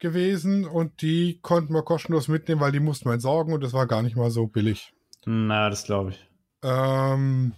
Gewesen 0.03 0.65
und 0.65 1.01
die 1.01 1.39
konnten 1.41 1.73
wir 1.73 1.81
kostenlos 1.81 2.27
mitnehmen, 2.27 2.61
weil 2.61 2.71
die 2.71 2.79
mussten 2.79 3.09
wir 3.09 3.13
entsorgen 3.13 3.53
und 3.53 3.63
das 3.63 3.73
war 3.73 3.87
gar 3.87 4.03
nicht 4.03 4.15
mal 4.15 4.29
so 4.29 4.45
billig. 4.45 4.93
Na, 5.25 5.71
das 5.71 5.85
glaube 5.85 6.11
ich. 6.11 6.29
Ähm, 6.61 7.53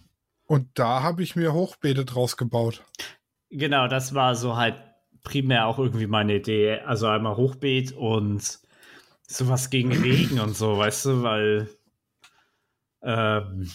und 0.46 0.70
da 0.76 1.04
habe 1.04 1.24
ich 1.24 1.36
mir 1.36 1.54
Hochbeete 1.54 2.06
draus 2.06 2.38
gebaut. 2.38 2.84
Genau, 3.50 3.88
das 3.88 4.14
war 4.14 4.36
so 4.36 4.56
halt 4.56 4.76
primär 5.24 5.68
auch 5.68 5.80
irgendwie 5.80 6.08
meine 6.08 6.36
Idee. 6.36 6.80
Also 6.80 7.08
einmal 7.08 7.36
Hochbeet 7.36 7.92
und 7.92 8.60
sowas 9.28 9.70
gegen 9.70 9.92
Regen 9.92 10.40
und 10.40 10.56
so, 10.56 10.78
weißt 10.78 11.06
du, 11.06 11.24
weil 11.24 11.70
ähm, 13.02 13.70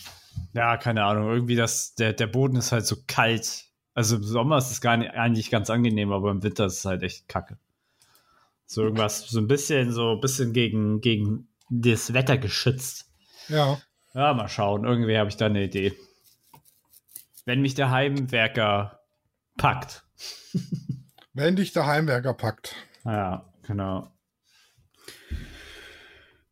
ja, 0.53 0.77
keine 0.77 1.05
Ahnung, 1.05 1.29
irgendwie 1.29 1.57
das, 1.57 1.95
der, 1.95 2.13
der 2.13 2.27
Boden 2.27 2.57
ist 2.57 2.73
halt 2.73 2.87
so 2.87 2.97
kalt. 3.07 3.67
Also 3.95 4.17
im 4.17 4.23
Sommer 4.23 4.59
ist 4.59 4.71
es 4.71 4.81
gar 4.81 4.97
nicht, 4.97 5.11
eigentlich 5.13 5.51
ganz 5.51 5.71
angenehm, 5.71 6.13
aber 6.13 6.31
im 6.31 6.43
Winter 6.43 6.67
ist 6.67 6.79
es 6.79 6.85
halt 6.85 7.03
echt 7.03 7.29
kacke. 7.29 7.59
So 8.73 8.83
irgendwas, 8.83 9.23
so 9.23 9.41
ein 9.41 9.49
bisschen, 9.49 9.91
so 9.91 10.13
ein 10.13 10.21
bisschen 10.21 10.53
gegen, 10.53 11.01
gegen 11.01 11.49
das 11.71 12.13
Wetter 12.15 12.39
geschützt. 12.39 13.11
Ja. 13.49 13.81
Ja, 14.15 14.33
mal 14.33 14.47
schauen. 14.47 14.85
Irgendwie 14.85 15.19
habe 15.19 15.29
ich 15.29 15.37
da 15.37 15.47
eine 15.47 15.65
Idee. 15.65 15.93
Wenn 17.45 17.63
mich 17.63 17.75
der 17.75 17.91
Heimwerker 17.91 19.01
packt. 19.57 20.05
Wenn 21.33 21.57
dich 21.57 21.73
der 21.73 21.87
Heimwerker 21.87 22.33
packt. 22.33 22.77
Ja, 23.05 23.53
genau. 23.67 24.13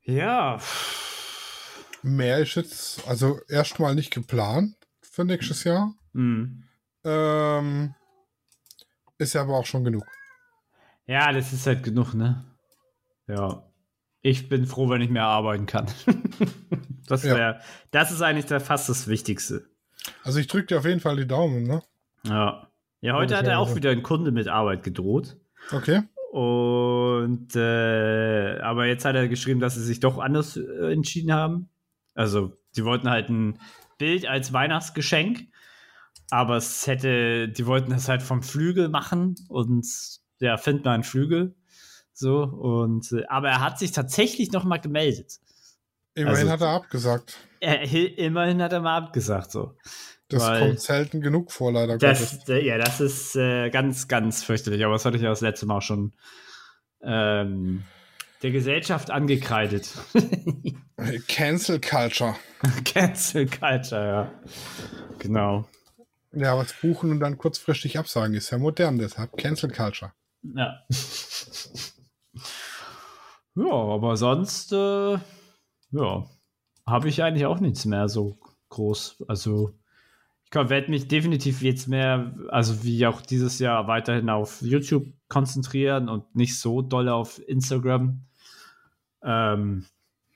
Ja. 0.02 0.58
Mehr 2.02 2.38
ist 2.38 2.56
jetzt 2.56 3.06
also 3.06 3.38
erstmal 3.48 3.94
nicht 3.94 4.12
geplant 4.12 4.74
für 5.02 5.24
nächstes 5.24 5.62
Jahr. 5.62 5.94
Hm. 6.14 6.64
Ähm, 7.04 7.94
ist 9.18 9.34
ja 9.34 9.42
aber 9.42 9.56
auch 9.56 9.66
schon 9.66 9.84
genug. 9.84 10.04
Ja, 11.08 11.32
das 11.32 11.52
ist 11.52 11.66
halt 11.66 11.82
genug, 11.82 12.14
ne? 12.14 12.44
Ja. 13.26 13.64
Ich 14.20 14.48
bin 14.48 14.66
froh, 14.66 14.88
wenn 14.90 15.00
ich 15.00 15.10
mehr 15.10 15.24
arbeiten 15.24 15.66
kann. 15.66 15.86
das, 17.06 17.24
Ja. 17.24 17.34
wär, 17.36 17.60
das 17.90 18.12
ist 18.12 18.20
eigentlich 18.20 18.46
der, 18.46 18.60
fast 18.60 18.88
das 18.88 19.08
Wichtigste. 19.08 19.64
Also 20.22 20.38
ich 20.38 20.46
drücke 20.46 20.66
dir 20.66 20.78
auf 20.78 20.84
jeden 20.84 21.00
Fall 21.00 21.16
die 21.16 21.26
Daumen, 21.26 21.64
ne? 21.64 21.82
Ja. 22.24 22.70
Ja, 23.00 23.14
heute 23.14 23.36
hat 23.36 23.46
er 23.46 23.58
auch 23.58 23.74
wieder 23.76 23.90
ein 23.90 24.02
Kunde 24.02 24.32
mit 24.32 24.48
Arbeit 24.48 24.82
gedroht. 24.82 25.36
Okay. 25.70 26.02
Und 26.32 27.54
äh, 27.56 28.58
aber 28.60 28.86
jetzt 28.86 29.04
hat 29.04 29.14
er 29.14 29.28
geschrieben, 29.28 29.60
dass 29.60 29.76
sie 29.76 29.84
sich 29.84 30.00
doch 30.00 30.18
anders 30.18 30.56
äh, 30.56 30.92
entschieden 30.92 31.32
haben. 31.32 31.70
Also, 32.14 32.52
die 32.76 32.84
wollten 32.84 33.08
halt 33.08 33.28
ein 33.30 33.58
Bild 33.98 34.26
als 34.26 34.52
Weihnachtsgeschenk, 34.52 35.46
aber 36.30 36.56
es 36.56 36.86
hätte, 36.86 37.48
die 37.48 37.66
wollten 37.66 37.92
das 37.92 38.08
halt 38.08 38.22
vom 38.22 38.42
Flügel 38.42 38.88
machen 38.88 39.36
und 39.48 39.86
ja, 40.40 40.56
find 40.56 40.84
mal 40.84 40.94
einen 40.94 41.04
Flügel. 41.04 41.54
So, 42.12 42.42
und 42.42 43.12
äh, 43.12 43.24
aber 43.28 43.48
er 43.48 43.60
hat 43.60 43.78
sich 43.78 43.92
tatsächlich 43.92 44.50
noch 44.52 44.64
mal 44.64 44.78
gemeldet. 44.78 45.38
Immerhin 46.14 46.48
Also- 46.48 46.50
hat 46.52 46.60
er 46.62 46.68
abgesagt. 46.70 47.36
Er, 47.60 47.82
immerhin 48.18 48.62
hat 48.62 48.72
er 48.72 48.80
mal 48.80 48.96
abgesagt, 48.96 49.50
so. 49.52 49.76
Das 50.28 50.42
weil- 50.42 50.60
kommt 50.60 50.80
selten 50.80 51.20
genug 51.20 51.52
vor, 51.52 51.72
leider 51.72 51.96
Gottes. 51.98 52.40
Das, 52.40 52.48
äh, 52.48 52.64
ja, 52.66 52.76
das 52.78 53.00
ist 53.00 53.34
äh, 53.36 53.70
ganz, 53.70 54.08
ganz 54.08 54.42
fürchterlich. 54.44 54.84
Aber 54.84 54.94
das 54.94 55.04
hatte 55.04 55.16
ich 55.16 55.22
ja 55.22 55.30
das 55.30 55.40
letzte 55.40 55.66
Mal 55.66 55.80
schon 55.80 56.12
ähm, 57.02 57.84
der 58.42 58.50
Gesellschaft 58.50 59.10
angekreidet. 59.10 59.90
Cancel 61.28 61.80
Culture. 61.80 62.34
Cancel 62.84 63.46
Culture, 63.46 64.06
ja. 64.06 64.32
Genau. 65.18 65.68
Ja, 66.32 66.56
was 66.58 66.72
buchen 66.74 67.10
und 67.10 67.20
dann 67.20 67.38
kurzfristig 67.38 67.98
absagen 67.98 68.34
ist 68.34 68.50
ja 68.50 68.58
modern, 68.58 68.98
deshalb 68.98 69.36
Cancel 69.36 69.70
Culture. 69.70 70.12
Ja. 70.42 70.78
ja, 73.54 73.72
aber 73.72 74.16
sonst, 74.16 74.72
äh, 74.72 75.18
ja, 75.90 76.26
habe 76.86 77.08
ich 77.08 77.22
eigentlich 77.22 77.46
auch 77.46 77.60
nichts 77.60 77.84
mehr 77.84 78.08
so 78.08 78.38
groß. 78.70 79.24
Also, 79.28 79.74
ich 80.44 80.54
werde 80.54 80.90
mich 80.90 81.08
definitiv 81.08 81.62
jetzt 81.62 81.88
mehr, 81.88 82.34
also 82.48 82.82
wie 82.82 83.06
auch 83.06 83.20
dieses 83.20 83.58
Jahr, 83.58 83.86
weiterhin 83.86 84.30
auf 84.30 84.62
YouTube 84.62 85.06
konzentrieren 85.28 86.08
und 86.08 86.34
nicht 86.34 86.58
so 86.58 86.80
doll 86.80 87.08
auf 87.08 87.38
Instagram. 87.46 88.22
Ähm, 89.22 89.84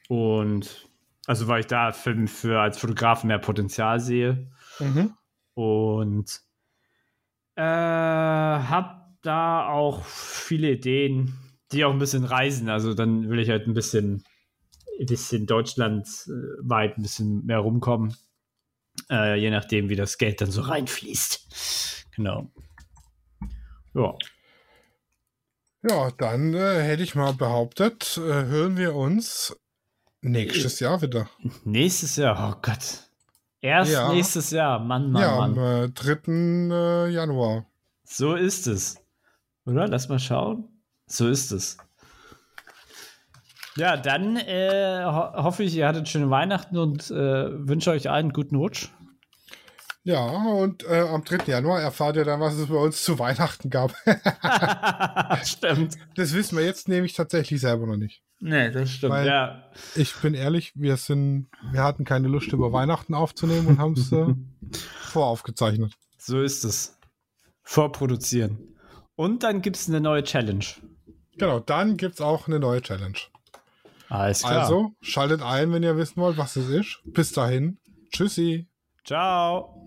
und 0.09 0.89
also, 1.27 1.49
weil 1.49 1.61
ich 1.61 1.67
da 1.67 1.93
für, 1.93 2.27
für 2.27 2.61
als 2.61 2.79
Fotograf 2.79 3.25
mehr 3.25 3.39
Potenzial 3.39 4.01
sehe. 4.01 4.51
Mhm. 4.81 5.15
Und 5.55 6.41
äh, 7.55 7.63
hab 7.63 9.02
da 9.23 9.69
auch 9.69 10.05
viele 10.05 10.71
Ideen, 10.73 11.39
die 11.73 11.85
auch 11.85 11.93
ein 11.93 11.99
bisschen 11.99 12.25
reisen. 12.25 12.69
Also 12.69 12.95
dann 12.95 13.29
will 13.31 13.39
ich 13.39 13.49
halt 13.49 13.67
ein 13.67 13.75
bisschen, 13.75 14.25
ein 15.01 15.07
bisschen 15.07 15.47
deutschlandweit 15.47 16.99
ein 16.99 17.03
bisschen 17.03 17.45
mehr 17.47 17.59
rumkommen. 17.59 18.17
Äh, 19.11 19.37
je 19.41 19.51
nachdem, 19.51 19.89
wie 19.89 19.97
das 19.97 20.19
Geld 20.19 20.41
dann 20.41 20.51
so 20.51 20.63
reinfließt. 20.63 22.07
Genau. 22.15 22.51
Ja. 23.95 24.15
Ja, 25.89 26.11
dann 26.13 26.55
äh, 26.55 26.81
hätte 26.83 27.03
ich 27.03 27.15
mal 27.15 27.33
behauptet, 27.33 28.17
äh, 28.19 28.21
hören 28.45 28.77
wir 28.77 28.95
uns 28.95 29.57
nächstes 30.21 30.79
Jahr 30.79 31.03
wieder. 31.03 31.29
Nächstes 31.65 32.17
Jahr, 32.17 32.55
oh 32.55 32.59
Gott. 32.63 33.09
Erst 33.61 33.93
Ja. 33.93 34.13
nächstes 34.13 34.51
Jahr, 34.51 34.79
Mann, 34.79 35.11
Mann, 35.11 35.23
ja, 35.23 35.37
Mann. 35.37 35.59
am 35.59 35.85
äh, 35.85 35.89
3. 35.89 37.07
Äh, 37.07 37.11
Januar. 37.13 37.67
So 38.05 38.35
ist 38.35 38.67
es. 38.67 39.02
Oder? 39.65 39.89
Lass 39.89 40.09
mal 40.09 40.19
schauen. 40.19 40.69
So 41.07 41.29
ist 41.29 41.53
es. 41.53 41.77
Ja, 43.77 43.97
dann 43.97 44.37
äh, 44.37 45.03
ho 45.05 45.43
hoffe 45.45 45.63
ich, 45.63 45.75
ihr 45.75 45.89
hattet 45.89 46.09
schöne 46.09 46.29
Weihnachten 46.31 46.77
und 46.77 47.11
äh, 47.11 47.69
wünsche 47.69 47.91
euch 47.91 48.11
allen 48.11 48.27
einen 48.27 48.33
guten 48.33 48.57
Rutsch. 48.57 48.89
Ja, 50.05 50.21
und 50.27 50.85
äh, 50.85 51.01
am 51.01 51.23
3. 51.23 51.45
Januar 51.47 51.81
erfahrt 51.81 52.17
ihr 52.17 52.25
dann, 52.25 52.41
was 52.41 52.55
es 52.55 52.67
bei 52.67 52.75
uns 52.75 53.05
zu 53.05 53.19
Weihnachten 53.21 53.71
gab. 53.71 53.95
stimmt. 55.45 55.97
das 56.17 56.35
wissen 56.35 56.59
wir 56.59 56.65
jetzt 56.65 56.89
nämlich 56.89 57.15
tatsächlich 57.15 57.61
selber 57.61 57.87
noch 57.87 57.97
nicht. 57.97 58.23
Nee, 58.41 58.73
das 58.73 58.91
stimmt. 58.91 59.13
Weil- 59.13 59.27
ja. 59.27 59.71
Ich 59.95 60.13
bin 60.17 60.35
ehrlich, 60.35 60.73
wir 60.75 60.97
sind, 60.97 61.49
wir 61.71 61.85
hatten 61.85 62.05
keine 62.05 62.27
Lust 62.27 62.53
über 62.53 62.73
Weihnachten 62.73 63.15
aufzunehmen 63.15 63.69
und 63.69 63.79
haben 63.79 63.93
es 63.93 64.11
äh, 64.11 64.35
voraufgezeichnet. 65.03 65.95
So 66.19 66.43
ist 66.43 66.65
es. 66.65 66.99
Vorproduzieren. 67.63 68.72
Und 69.17 69.43
dann 69.43 69.63
gibt 69.63 69.77
es 69.77 69.89
eine 69.89 70.01
neue 70.01 70.25
Challenge. 70.25 70.65
Genau, 71.37 71.61
dann 71.61 71.97
gibt 71.97 72.15
es 72.15 72.21
auch 72.21 72.47
eine 72.47 72.59
neue 72.59 72.83
Challenge. 72.83 73.19
Alles 74.09 74.41
klar. 74.43 74.63
Also, 74.63 74.93
schaltet 75.01 75.43
ein, 75.43 75.73
wenn 75.73 75.83
ihr 75.83 75.97
wissen 75.97 76.17
wollt, 76.17 76.37
was 76.37 76.57
es 76.57 76.69
ist. 76.69 77.01
Bis 77.05 77.33
dahin. 77.33 77.79
Tschüssi. 78.11 78.67
Ciao. 79.05 79.79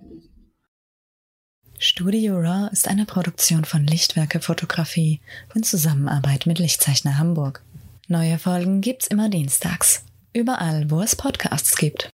Studio 1.78 2.38
Raw 2.38 2.70
ist 2.72 2.88
eine 2.88 3.06
Produktion 3.06 3.66
von 3.66 3.86
Lichtwerke 3.86 4.40
Fotografie 4.40 5.20
in 5.54 5.64
Zusammenarbeit 5.64 6.46
mit 6.46 6.58
Lichtzeichner 6.58 7.18
Hamburg. 7.18 7.62
Neue 8.08 8.40
Folgen 8.40 8.82
gibt's 8.82 9.08
immer 9.08 9.30
dienstags. 9.30 10.06
Überall, 10.34 10.90
wo 10.90 11.02
es 11.02 11.16
Podcasts 11.16 11.76
gibt. 11.78 12.10